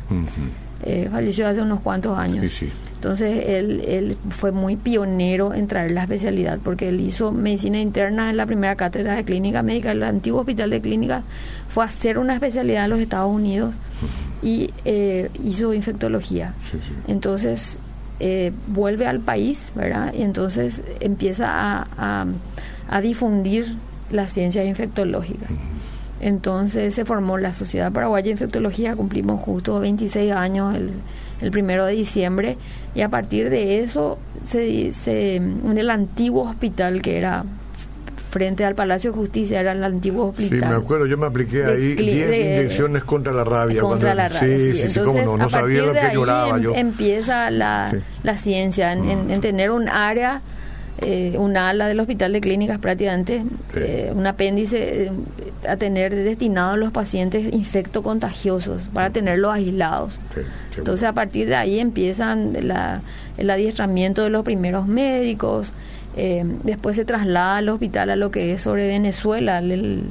Eh, 0.82 1.08
falleció 1.10 1.46
hace 1.48 1.60
unos 1.60 1.80
cuantos 1.80 2.18
años. 2.18 2.44
Entonces 2.96 3.44
él, 3.46 3.82
él 3.86 4.16
fue 4.30 4.52
muy 4.52 4.76
pionero 4.76 5.52
en 5.52 5.68
traer 5.68 5.90
la 5.90 6.02
especialidad 6.02 6.58
porque 6.64 6.88
él 6.88 7.00
hizo 7.00 7.30
medicina 7.30 7.78
interna 7.78 8.30
en 8.30 8.38
la 8.38 8.46
primera 8.46 8.74
cátedra 8.74 9.14
de 9.16 9.24
clínica 9.24 9.62
médica, 9.62 9.92
el 9.92 10.02
antiguo 10.02 10.40
hospital 10.40 10.70
de 10.70 10.80
clínica, 10.80 11.22
fue 11.68 11.84
a 11.84 11.88
hacer 11.88 12.18
una 12.18 12.34
especialidad 12.34 12.84
en 12.84 12.90
los 12.90 13.00
Estados 13.00 13.30
Unidos 13.30 13.74
y 14.42 14.70
eh, 14.86 15.30
hizo 15.44 15.74
infectología. 15.74 16.54
Entonces 17.06 17.78
eh, 18.18 18.50
vuelve 18.66 19.06
al 19.06 19.20
país, 19.20 19.72
¿verdad? 19.74 20.14
Y 20.14 20.22
entonces 20.22 20.80
empieza 21.00 21.86
a, 21.98 22.26
a, 22.88 23.00
difundir 23.02 23.76
la 24.10 24.26
ciencia 24.28 24.64
infectológica. 24.64 25.46
Entonces 26.20 26.94
se 26.94 27.04
formó 27.04 27.36
la 27.36 27.52
Sociedad 27.52 27.92
Paraguaya 27.92 28.24
de 28.24 28.30
Infectología, 28.30 28.96
cumplimos 28.96 29.42
justo 29.42 29.80
26 29.80 30.32
años 30.32 30.74
el, 30.74 30.92
el 31.40 31.50
primero 31.50 31.84
de 31.84 31.92
diciembre, 31.92 32.56
y 32.94 33.02
a 33.02 33.08
partir 33.08 33.50
de 33.50 33.80
eso, 33.80 34.18
se, 34.48 34.92
se, 34.92 35.36
en 35.36 35.76
el 35.76 35.90
antiguo 35.90 36.42
hospital 36.42 37.02
que 37.02 37.18
era 37.18 37.44
frente 38.36 38.64
al 38.66 38.74
Palacio 38.74 39.12
de 39.12 39.16
Justicia, 39.16 39.60
era 39.60 39.72
el 39.72 39.82
antiguo 39.82 40.26
hospital. 40.26 40.60
Sí, 40.60 40.66
me 40.66 40.74
acuerdo, 40.74 41.06
yo 41.06 41.16
me 41.16 41.26
apliqué 41.26 41.64
ahí 41.64 41.94
10 41.94 42.38
inyecciones 42.38 43.02
contra 43.04 43.32
la 43.32 43.44
rabia. 43.44 43.80
Contra 43.80 44.14
la 44.14 44.28
rabia. 44.28 44.48
Sí, 44.48 44.74
sí, 44.74 44.90
sí, 44.90 45.00
cómo 45.00 45.22
no, 45.22 45.36
no 45.38 45.48
sabía 45.48 45.82
lo 45.82 45.94
que 45.94 46.10
lloraba 46.12 46.56
em, 46.56 46.62
yo. 46.62 46.74
Empieza 46.74 47.50
la, 47.50 47.94
la 48.22 48.36
ciencia 48.36 48.92
en, 48.92 49.30
en, 49.30 49.40
tener 49.40 49.70
un 49.70 49.88
área 49.88 50.42
eh, 50.98 51.34
un 51.38 51.56
ala 51.56 51.88
del 51.88 52.00
hospital 52.00 52.32
de 52.32 52.40
clínicas 52.40 52.78
prácticamente, 52.78 53.42
eh, 53.74 54.10
un 54.14 54.26
apéndice 54.26 55.04
eh, 55.04 55.12
a 55.68 55.76
tener 55.76 56.14
destinado 56.14 56.72
a 56.72 56.76
los 56.76 56.92
pacientes 56.92 57.52
infectocontagiosos 57.52 58.82
para 58.92 59.10
tenerlos 59.10 59.52
aislados. 59.52 60.18
Entonces 60.76 61.08
a 61.08 61.12
partir 61.12 61.48
de 61.48 61.56
ahí 61.56 61.78
empiezan 61.78 62.52
la, 62.66 63.00
el 63.38 63.50
adiestramiento 63.50 64.22
de 64.22 64.30
los 64.30 64.44
primeros 64.44 64.86
médicos, 64.86 65.72
eh, 66.18 66.42
después 66.62 66.96
se 66.96 67.04
traslada 67.04 67.58
al 67.58 67.68
hospital 67.68 68.08
a 68.08 68.16
lo 68.16 68.30
que 68.30 68.54
es 68.54 68.62
sobre 68.62 68.88
Venezuela, 68.88 69.58
el, 69.58 70.02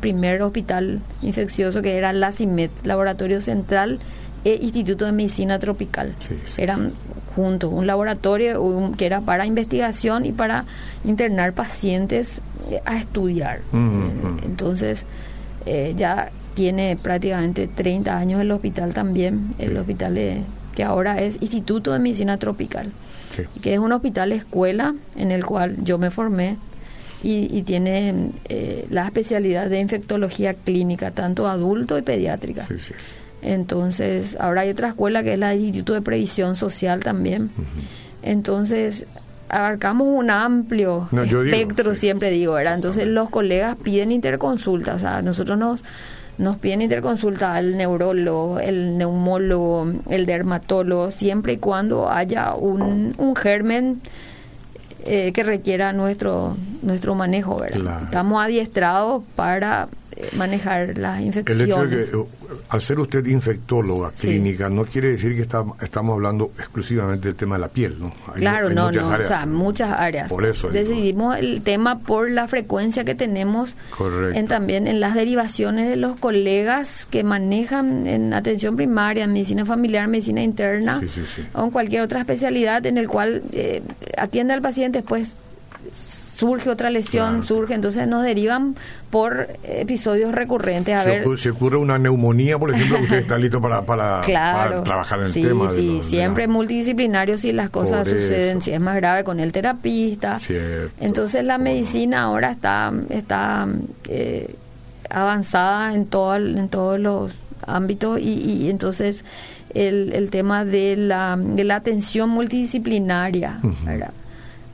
primer 0.00 0.42
hospital 0.42 1.00
infeccioso 1.22 1.80
que 1.80 1.96
era 1.96 2.12
la 2.12 2.32
CIMET, 2.32 2.70
Laboratorio 2.84 3.40
Central 3.40 4.00
e 4.46 4.58
Instituto 4.62 5.04
de 5.04 5.12
Medicina 5.12 5.58
Tropical. 5.58 6.14
Eran 6.56 6.92
juntos, 7.34 7.72
un 7.72 7.86
laboratorio 7.86 8.92
que 8.96 9.06
era 9.06 9.20
para 9.20 9.44
investigación 9.44 10.24
y 10.24 10.32
para 10.32 10.64
internar 11.04 11.52
pacientes 11.52 12.40
eh, 12.70 12.80
a 12.84 12.96
estudiar. 12.96 13.58
Eh, 13.72 14.44
entonces, 14.44 15.04
ya 15.96 16.30
tiene 16.54 16.96
prácticamente 16.96 17.66
30 17.66 18.16
años 18.16 18.40
el 18.40 18.52
hospital 18.52 18.94
también, 18.94 19.54
el 19.58 19.76
hospital 19.76 20.44
que 20.76 20.84
ahora 20.84 21.20
es 21.20 21.42
Instituto 21.42 21.92
de 21.92 21.98
Medicina 21.98 22.36
Tropical 22.38 22.92
que 23.62 23.74
es 23.74 23.78
un 23.78 23.92
hospital 23.92 24.32
escuela 24.32 24.94
en 25.16 25.30
el 25.30 25.44
cual 25.44 25.76
yo 25.82 25.98
me 25.98 26.10
formé 26.10 26.56
y, 27.22 27.62
tiene 27.62 28.30
eh, 28.48 28.86
la 28.90 29.06
especialidad 29.06 29.68
de 29.68 29.80
infectología 29.80 30.54
clínica, 30.54 31.10
tanto 31.10 31.48
adulto 31.48 31.98
y 31.98 32.02
pediátrica. 32.02 32.68
Entonces, 33.46 34.36
ahora 34.40 34.62
hay 34.62 34.70
otra 34.70 34.88
escuela 34.88 35.22
que 35.22 35.34
es 35.34 35.38
la 35.38 35.54
Instituto 35.54 35.94
de 35.94 36.02
Previsión 36.02 36.56
Social 36.56 37.02
también. 37.02 37.50
Entonces, 38.22 39.06
abarcamos 39.48 40.08
un 40.10 40.30
amplio 40.30 41.08
espectro, 41.12 41.94
siempre 41.94 42.30
digo, 42.30 42.54
¿verdad? 42.54 42.74
Entonces, 42.74 43.06
los 43.06 43.30
colegas 43.30 43.76
piden 43.76 44.10
interconsulta, 44.10 44.94
o 44.94 44.98
sea, 44.98 45.22
nosotros 45.22 45.58
nos 45.58 45.82
nos 46.38 46.56
piden 46.56 46.82
interconsulta 46.82 47.54
al 47.54 47.78
neurólogo, 47.78 48.60
el 48.60 48.98
neumólogo, 48.98 49.90
el 50.10 50.26
dermatólogo, 50.26 51.10
siempre 51.10 51.54
y 51.54 51.56
cuando 51.56 52.10
haya 52.10 52.52
un, 52.52 53.14
un 53.16 53.34
germen 53.34 54.02
eh, 55.06 55.32
que 55.32 55.42
requiera 55.42 55.94
nuestro 55.94 56.54
nuestro 56.82 57.14
manejo, 57.14 57.56
¿verdad? 57.58 58.02
Estamos 58.02 58.44
adiestrados 58.44 59.22
para 59.34 59.88
manejar 60.36 60.96
las 60.98 61.20
infecciones. 61.20 61.62
El 61.62 61.70
hecho 61.70 61.86
de 61.86 62.06
que, 62.06 62.16
uh, 62.16 62.28
al 62.68 62.82
ser 62.82 62.98
usted 62.98 63.24
infectóloga 63.26 64.10
clínica, 64.12 64.70
no 64.70 64.84
quiere 64.84 65.12
decir 65.12 65.34
que 65.34 65.42
estamos 65.42 66.14
hablando 66.14 66.52
exclusivamente 66.58 67.28
del 67.28 67.36
tema 67.36 67.56
de 67.56 67.60
la 67.60 67.68
piel, 67.68 67.96
¿no? 67.98 68.12
claro, 68.34 68.70
no, 68.70 68.90
no, 68.90 69.08
o 69.08 69.24
sea, 69.24 69.46
muchas 69.46 69.92
áreas. 69.92 70.28
Por 70.28 70.44
eso. 70.44 70.68
Decidimos 70.68 71.36
el 71.36 71.62
tema 71.62 71.98
por 71.98 72.30
la 72.30 72.48
frecuencia 72.48 73.04
que 73.04 73.14
tenemos 73.14 73.76
en 74.34 74.46
también 74.46 74.86
en 74.86 75.00
las 75.00 75.14
derivaciones 75.14 75.88
de 75.88 75.96
los 75.96 76.16
colegas 76.16 77.06
que 77.10 77.24
manejan 77.24 78.06
en 78.06 78.32
atención 78.32 78.76
primaria, 78.76 79.24
en 79.24 79.32
medicina 79.32 79.64
familiar, 79.64 80.08
medicina 80.08 80.42
interna 80.42 81.00
o 81.54 81.64
en 81.64 81.70
cualquier 81.70 82.02
otra 82.02 82.20
especialidad 82.20 82.84
en 82.86 82.98
el 82.98 83.08
cual 83.08 83.42
eh, 83.52 83.82
atiende 84.16 84.54
al 84.54 84.62
paciente 84.62 84.98
después 84.98 85.36
surge 86.36 86.68
otra 86.68 86.90
lesión, 86.90 87.42
surge, 87.42 87.72
entonces 87.72 88.06
nos 88.06 88.22
derivan 88.22 88.76
por 89.10 89.48
episodios 89.64 90.34
recurrentes. 90.34 90.94
A 90.94 91.02
si, 91.02 91.08
ver, 91.08 91.20
ocurre, 91.22 91.36
si 91.38 91.48
ocurre 91.48 91.76
una 91.78 91.98
neumonía, 91.98 92.58
por 92.58 92.74
ejemplo, 92.74 92.98
usted 93.00 93.18
está 93.20 93.38
listo 93.38 93.60
para, 93.60 93.82
para, 93.82 94.20
trabajar 94.84 95.20
en 95.20 95.26
el 95.26 95.32
tema. 95.32 95.70
Sí, 95.70 96.00
sí, 96.02 96.08
siempre 96.10 96.46
multidisciplinario 96.46 97.38
si 97.38 97.52
las 97.52 97.70
cosas 97.70 98.06
suceden, 98.06 98.60
si 98.60 98.70
es 98.72 98.80
más 98.80 98.96
grave 98.96 99.24
con 99.24 99.40
el 99.40 99.50
terapista. 99.50 100.38
Entonces 101.00 101.42
la 101.42 101.56
medicina 101.56 102.24
ahora 102.24 102.50
está, 102.50 102.92
está 103.08 103.66
eh, 104.08 104.54
avanzada 105.08 105.94
en, 105.94 106.04
todo, 106.04 106.36
en 106.36 106.68
todos 106.68 107.00
los 107.00 107.32
ámbitos 107.66 108.20
y, 108.20 108.68
entonces 108.68 109.24
el, 109.72 110.12
el 110.12 110.28
tema 110.28 110.66
de 110.66 110.96
la, 110.96 111.38
de 111.38 111.64
la 111.64 111.76
atención 111.76 112.28
multidisciplinaria, 112.28 113.58
¿verdad? 113.84 114.10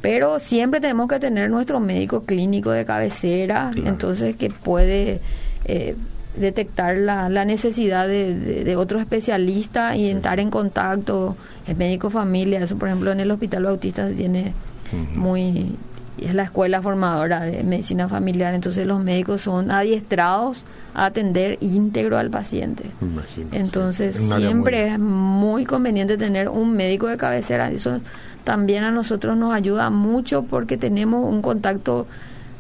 Pero 0.03 0.41
siempre 0.41 0.81
tenemos 0.81 1.09
que 1.09 1.19
tener 1.19 1.49
nuestro 1.49 1.81
médico 1.81 2.25
clínico 2.25 2.71
de 2.71 2.85
cabecera, 2.85 3.71
entonces 3.85 4.37
que 4.37 4.51
puede 4.51 5.21
eh, 5.65 5.95
detectar 6.37 6.97
la, 6.97 7.29
la 7.29 7.45
necesidad 7.45 8.09
de, 8.09 8.65
de, 8.65 8.77
otro 8.77 8.99
especialista 8.99 9.97
y 9.97 10.11
entrar 10.11 10.41
en 10.41 10.51
contacto, 10.51 11.37
el 11.67 11.77
médico 11.77 12.11
familia, 12.11 12.61
eso 12.61 12.77
por 12.77 12.89
ejemplo 12.89 13.13
en 13.13 13.21
el 13.21 13.31
Hospital 13.31 13.65
Bautista 13.65 14.09
se 14.09 14.15
tiene 14.15 14.53
muy 15.15 15.77
es 16.19 16.35
la 16.35 16.45
escuela 16.45 16.83
formadora 16.83 17.41
de 17.41 17.63
medicina 17.65 18.09
familiar, 18.09 18.55
entonces 18.55 18.87
los 18.87 19.03
médicos 19.03 19.41
son 19.41 19.71
adiestrados 19.71 20.63
a 20.95 21.07
atender 21.07 21.59
íntegro 21.61 22.19
al 22.19 22.31
paciente. 22.31 22.85
entonces 23.53 24.17
siempre 24.17 24.89
es 24.89 24.99
muy 24.99 25.65
conveniente 25.65 26.17
tener 26.17 26.49
un 26.49 26.75
médico 26.75 27.09
de 27.09 27.17
cabecera, 27.17 27.71
eso 27.71 28.01
también 28.45 28.85
a 28.85 28.91
nosotros 28.91 29.37
nos 29.37 29.53
ayuda 29.53 29.91
mucho 29.91 30.43
porque 30.43 30.77
tenemos 30.77 31.25
un 31.25 31.43
contacto 31.43 32.07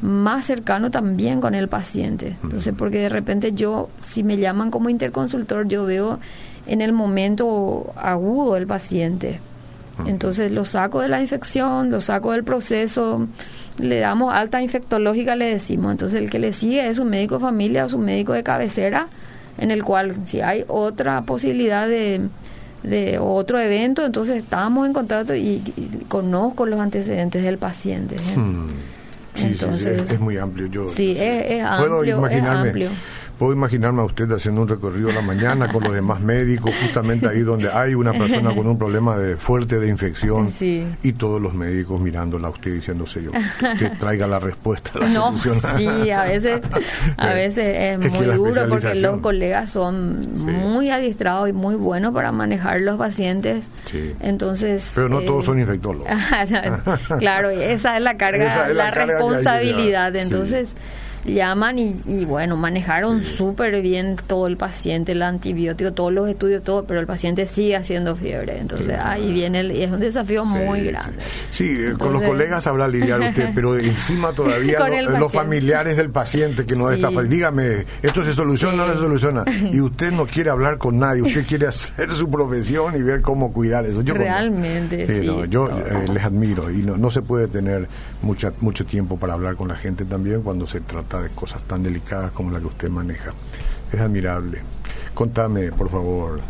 más 0.02 0.46
cercano 0.46 0.90
también 0.90 1.40
con 1.40 1.54
el 1.54 1.68
paciente. 1.68 2.36
Entonces, 2.42 2.74
porque 2.76 2.98
de 2.98 3.08
repente 3.08 3.52
yo, 3.52 3.88
si 4.00 4.24
me 4.24 4.36
llaman 4.36 4.70
como 4.70 4.90
interconsultor, 4.90 5.68
yo 5.68 5.84
veo 5.84 6.18
en 6.66 6.80
el 6.80 6.92
momento 6.92 7.92
agudo 7.96 8.56
el 8.56 8.66
paciente. 8.66 9.40
Entonces 10.06 10.50
lo 10.50 10.64
saco 10.64 11.00
de 11.00 11.08
la 11.08 11.20
infección, 11.20 11.90
lo 11.90 12.00
saco 12.00 12.32
del 12.32 12.44
proceso, 12.44 13.26
le 13.78 14.00
damos 14.00 14.32
alta 14.32 14.62
infectológica, 14.62 15.36
le 15.36 15.46
decimos. 15.46 15.92
Entonces 15.92 16.20
el 16.20 16.30
que 16.30 16.38
le 16.38 16.52
sigue 16.52 16.88
es 16.88 16.98
un 16.98 17.10
médico 17.10 17.36
de 17.36 17.42
familia 17.42 17.84
o 17.84 17.88
su 17.88 17.98
médico 17.98 18.32
de 18.32 18.42
cabecera, 18.42 19.08
en 19.58 19.70
el 19.70 19.84
cual 19.84 20.26
si 20.26 20.40
hay 20.40 20.64
otra 20.66 21.22
posibilidad 21.22 21.86
de, 21.86 22.22
de 22.82 23.18
otro 23.18 23.60
evento, 23.60 24.04
entonces 24.04 24.42
estamos 24.42 24.86
en 24.86 24.92
contacto 24.92 25.34
y, 25.34 25.62
conozco 26.08 26.66
los 26.66 26.80
antecedentes 26.80 27.42
del 27.42 27.58
paciente. 27.58 28.16
Hmm. 28.36 28.66
Sí, 29.34 29.54
sí, 29.54 29.88
es, 29.88 30.20
muy 30.20 30.36
amplio. 30.36 30.66
Yo, 30.66 30.90
sí, 30.90 31.14
es, 31.16 31.64
amplio, 31.64 32.26
es 32.26 32.42
amplio. 32.42 32.88
Puedo 33.42 33.54
imaginarme 33.54 34.02
a 34.02 34.04
usted 34.04 34.30
haciendo 34.30 34.62
un 34.62 34.68
recorrido 34.68 35.10
a 35.10 35.14
la 35.14 35.20
mañana 35.20 35.66
con 35.66 35.82
los 35.82 35.92
demás 35.92 36.20
médicos, 36.20 36.72
justamente 36.80 37.26
ahí 37.26 37.40
donde 37.40 37.72
hay 37.72 37.92
una 37.92 38.12
persona 38.12 38.54
con 38.54 38.68
un 38.68 38.78
problema 38.78 39.18
de 39.18 39.36
fuerte 39.36 39.80
de 39.80 39.88
infección 39.88 40.48
y 40.60 41.12
todos 41.14 41.42
los 41.42 41.52
médicos 41.52 42.00
mirándola 42.00 42.46
a 42.46 42.50
usted 42.52 42.72
diciéndose 42.72 43.20
yo, 43.20 43.32
que 43.80 43.90
traiga 43.98 44.28
la 44.28 44.38
respuesta, 44.38 44.92
la 44.94 45.08
no, 45.08 45.36
Sí, 45.36 46.10
a 46.12 46.22
veces, 46.22 46.60
a 47.16 47.34
veces 47.34 47.98
es, 48.04 48.12
muy 48.12 48.26
duro 48.26 48.68
porque 48.68 48.94
los 48.94 49.18
colegas 49.18 49.72
son 49.72 50.20
muy 50.44 50.90
adiestrados 50.90 51.48
y 51.48 51.52
muy 51.52 51.74
buenos 51.74 52.14
para 52.14 52.30
manejar 52.30 52.80
los 52.80 52.96
pacientes. 52.96 53.70
Entonces, 54.20 54.88
pero 54.94 55.08
no 55.08 55.20
todos 55.22 55.46
son 55.46 55.58
eh, 55.58 55.62
infectólogos. 55.62 56.08
claro, 57.18 57.50
esa 57.50 57.96
es 57.96 58.04
la 58.04 58.16
carga, 58.16 58.68
la, 58.68 58.92
responsabilidad. 58.92 60.14
Entonces 60.14 60.76
llaman 61.24 61.78
y, 61.78 62.24
bueno, 62.24 62.56
manejaron 62.56 63.24
súper 63.24 63.80
bien 63.82 64.16
todo 64.26 64.46
el 64.46 64.56
paciente, 64.56 65.12
el 65.12 65.22
antibiótico, 65.22 65.92
todos 65.92 66.12
los 66.12 66.28
estudios, 66.28 66.62
todo, 66.62 66.84
pero 66.84 67.00
el 67.00 67.06
paciente 67.06 67.46
sigue 67.46 67.76
haciendo 67.76 68.16
fiebre. 68.16 68.58
Entonces 68.58 68.98
ahí 68.98 69.32
viene, 69.32 69.60
el, 69.60 69.70
es 69.70 69.90
un 69.90 70.00
desafío 70.00 70.44
muy 70.44 70.84
grande. 70.84 71.18
Sí, 71.50 71.76
eh, 71.78 71.94
con 71.98 72.12
los 72.12 72.22
colegas 72.22 72.66
habrá 72.66 72.88
lidiar 72.88 73.20
usted, 73.20 73.50
pero 73.54 73.78
encima 73.78 74.32
todavía 74.32 74.78
los 75.18 75.32
familiares 75.32 75.96
del 75.96 76.10
paciente 76.10 76.66
que 76.66 76.76
no 76.76 76.90
está 76.90 77.10
Dígame, 77.22 77.86
¿esto 78.02 78.24
se 78.24 78.34
soluciona 78.34 78.82
o 78.82 78.86
no 78.86 78.92
se 78.92 78.98
soluciona? 78.98 79.44
Y 79.70 79.80
usted 79.80 80.10
no 80.10 80.26
quiere 80.26 80.50
hablar 80.50 80.78
con 80.78 80.98
nadie, 80.98 81.22
usted 81.22 81.46
quiere 81.46 81.66
hacer 81.68 82.10
su 82.12 82.30
profesión 82.30 82.96
y 82.96 83.02
ver 83.02 83.22
cómo 83.22 83.52
cuidar 83.52 83.84
eso. 83.86 84.02
Yo 84.02 84.14
Realmente, 84.14 85.06
sí. 85.06 85.26
yo 85.48 85.68
eh, 85.68 86.06
les 86.12 86.24
admiro 86.24 86.70
y 86.70 86.82
no, 86.82 86.96
no 86.96 87.10
se 87.10 87.22
puede 87.22 87.48
tener 87.48 87.88
mucha, 88.22 88.52
mucho 88.60 88.84
tiempo 88.84 89.18
para 89.18 89.34
hablar 89.34 89.56
con 89.56 89.68
la 89.68 89.76
gente 89.76 90.04
también 90.04 90.42
cuando 90.42 90.66
se 90.66 90.80
trata 90.80 91.11
de 91.20 91.30
cosas 91.30 91.62
tan 91.64 91.82
delicadas 91.82 92.30
como 92.30 92.50
la 92.50 92.60
que 92.60 92.66
usted 92.66 92.88
maneja. 92.88 93.32
Es 93.92 94.00
admirable. 94.00 94.62
Contame, 95.14 95.72
por 95.72 95.90
favor, 95.90 96.40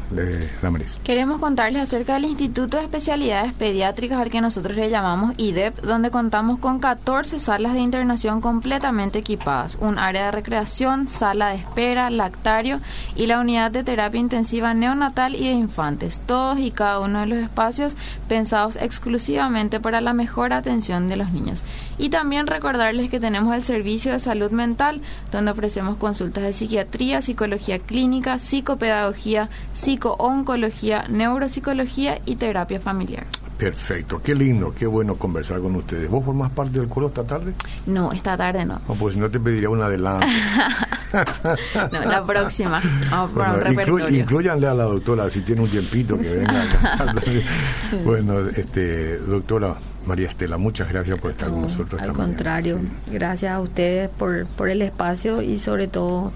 Damaris. 0.62 0.98
Queremos 1.04 1.40
contarles 1.40 1.82
acerca 1.82 2.14
del 2.14 2.26
Instituto 2.26 2.76
de 2.76 2.84
Especialidades 2.84 3.52
Pediátricas 3.52 4.18
al 4.18 4.30
que 4.30 4.40
nosotros 4.40 4.76
le 4.76 4.90
llamamos 4.90 5.34
IDEP, 5.36 5.80
donde 5.82 6.10
contamos 6.10 6.58
con 6.58 6.78
14 6.78 7.38
salas 7.38 7.74
de 7.74 7.80
internación 7.80 8.40
completamente 8.40 9.18
equipadas, 9.18 9.76
un 9.80 9.98
área 9.98 10.26
de 10.26 10.30
recreación, 10.30 11.08
sala 11.08 11.50
de 11.50 11.56
espera, 11.56 12.10
lactario 12.10 12.80
y 13.16 13.26
la 13.26 13.40
unidad 13.40 13.70
de 13.70 13.84
terapia 13.84 14.20
intensiva 14.20 14.74
neonatal 14.74 15.34
y 15.34 15.48
de 15.48 15.52
infantes, 15.52 16.20
todos 16.24 16.58
y 16.58 16.70
cada 16.70 17.00
uno 17.00 17.20
de 17.20 17.26
los 17.26 17.38
espacios 17.38 17.96
pensados 18.28 18.76
exclusivamente 18.76 19.80
para 19.80 20.00
la 20.00 20.12
mejor 20.12 20.52
atención 20.52 21.08
de 21.08 21.16
los 21.16 21.32
niños. 21.32 21.64
Y 21.98 22.10
también 22.10 22.46
recordarles 22.46 23.10
que 23.10 23.20
tenemos 23.20 23.54
el 23.54 23.62
servicio 23.62 24.12
de 24.12 24.18
salud 24.18 24.50
mental, 24.50 25.00
donde 25.30 25.50
ofrecemos 25.50 25.96
consultas 25.96 26.44
de 26.44 26.52
psiquiatría, 26.52 27.22
psicología 27.22 27.78
clínica, 27.78 28.38
psicopedagogía, 28.42 29.48
psicooncología, 29.72 31.06
neuropsicología 31.08 32.20
y 32.26 32.36
terapia 32.36 32.80
familiar. 32.80 33.26
Perfecto, 33.56 34.20
qué 34.20 34.34
lindo, 34.34 34.74
qué 34.76 34.86
bueno 34.86 35.14
conversar 35.14 35.60
con 35.60 35.76
ustedes. 35.76 36.10
¿Vos 36.10 36.24
formás 36.24 36.50
parte 36.50 36.80
del 36.80 36.88
coro 36.88 37.06
esta 37.06 37.24
tarde? 37.24 37.54
No, 37.86 38.10
esta 38.10 38.36
tarde 38.36 38.64
no. 38.64 38.80
No, 38.88 38.94
pues 38.96 39.16
no 39.16 39.30
te 39.30 39.38
pediría 39.38 39.68
un 39.68 39.80
adelanto. 39.80 40.26
no, 41.92 42.00
la 42.00 42.24
próxima. 42.26 42.82
Vamos 43.08 44.10
incluyanle 44.10 44.66
a 44.66 44.74
la 44.74 44.84
doctora 44.84 45.30
si 45.30 45.42
tiene 45.42 45.62
un 45.62 45.68
tiempito 45.68 46.18
que 46.18 46.28
venga 46.28 46.62
a 46.82 47.14
Bueno, 48.04 48.40
este, 48.48 49.18
doctora 49.18 49.76
María 50.06 50.26
Estela, 50.26 50.58
muchas 50.58 50.88
gracias 50.88 51.20
por 51.20 51.30
estar 51.30 51.48
con 51.48 51.62
nosotros. 51.62 52.02
Al 52.02 52.14
contrario, 52.14 52.80
gracias 53.12 53.52
a 53.52 53.60
ustedes 53.60 54.08
por, 54.08 54.46
por 54.46 54.70
el 54.70 54.82
espacio 54.82 55.40
y 55.40 55.60
sobre 55.60 55.86
todo 55.86 56.32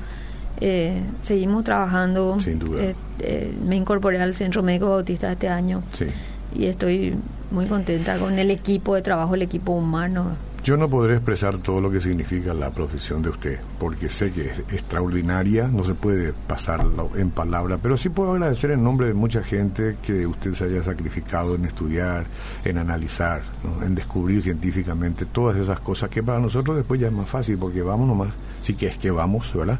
eh, 0.60 1.02
seguimos 1.22 1.64
trabajando. 1.64 2.38
Sin 2.40 2.58
duda. 2.58 2.82
Eh, 2.82 2.94
eh, 3.20 3.54
me 3.64 3.76
incorporé 3.76 4.20
al 4.20 4.34
Centro 4.34 4.62
Médico 4.62 4.88
Bautista 4.90 5.32
este 5.32 5.48
año. 5.48 5.82
Sí. 5.92 6.06
Y 6.54 6.66
estoy 6.66 7.14
muy 7.50 7.66
contenta 7.66 8.18
con 8.18 8.38
el 8.38 8.50
equipo 8.50 8.94
de 8.94 9.02
trabajo, 9.02 9.34
el 9.34 9.42
equipo 9.42 9.72
humano. 9.72 10.36
Yo 10.66 10.76
no 10.76 10.90
podré 10.90 11.14
expresar 11.14 11.58
todo 11.58 11.80
lo 11.80 11.92
que 11.92 12.00
significa 12.00 12.52
la 12.52 12.70
profesión 12.70 13.22
de 13.22 13.30
usted, 13.30 13.60
porque 13.78 14.08
sé 14.08 14.32
que 14.32 14.46
es 14.46 14.58
extraordinaria, 14.72 15.68
no 15.68 15.84
se 15.84 15.94
puede 15.94 16.32
pasarlo 16.32 17.10
en 17.14 17.30
palabra, 17.30 17.78
pero 17.80 17.96
sí 17.96 18.08
puedo 18.08 18.32
agradecer 18.32 18.72
en 18.72 18.82
nombre 18.82 19.06
de 19.06 19.14
mucha 19.14 19.44
gente 19.44 19.96
que 20.02 20.26
usted 20.26 20.54
se 20.54 20.64
haya 20.64 20.82
sacrificado 20.82 21.54
en 21.54 21.66
estudiar, 21.66 22.26
en 22.64 22.78
analizar, 22.78 23.42
en 23.84 23.94
descubrir 23.94 24.42
científicamente 24.42 25.24
todas 25.24 25.56
esas 25.56 25.78
cosas 25.78 26.08
que 26.08 26.24
para 26.24 26.40
nosotros 26.40 26.76
después 26.76 27.00
ya 27.00 27.06
es 27.06 27.12
más 27.12 27.28
fácil, 27.28 27.58
porque 27.58 27.82
vamos 27.82 28.08
nomás, 28.08 28.30
sí 28.60 28.74
que 28.74 28.88
es 28.88 28.98
que 28.98 29.12
vamos, 29.12 29.52
¿verdad? 29.54 29.78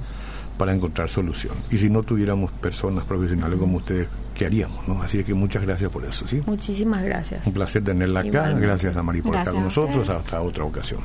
Para 0.57 0.73
encontrar 0.73 1.09
solución. 1.09 1.55
Y 1.71 1.77
si 1.77 1.91
no 1.91 2.03
tuviéramos 2.03 2.51
personas 2.53 3.05
profesionales 3.05 3.59
como 3.59 3.79
ustedes, 3.79 4.09
¿qué 4.35 4.47
haríamos? 4.47 4.87
¿no? 4.89 5.03
Así 5.03 5.23
que 5.25 5.35
muchas 5.35 5.63
gracias 5.63 5.91
por 5.91 6.05
eso. 6.05 6.27
¿sí? 6.27 6.43
Muchísimas 6.47 7.03
gracias. 7.05 7.47
Un 7.47 7.53
placer 7.53 7.85
tenerla 7.85 8.21
acá. 8.21 8.51
Gracias, 8.51 8.95
Damari, 8.95 9.23
por 9.23 9.35
estar 9.37 9.53
con 9.53 9.63
nosotros. 9.63 10.09
Hasta 10.09 10.41
otra 10.41 10.65
ocasión. 10.65 11.01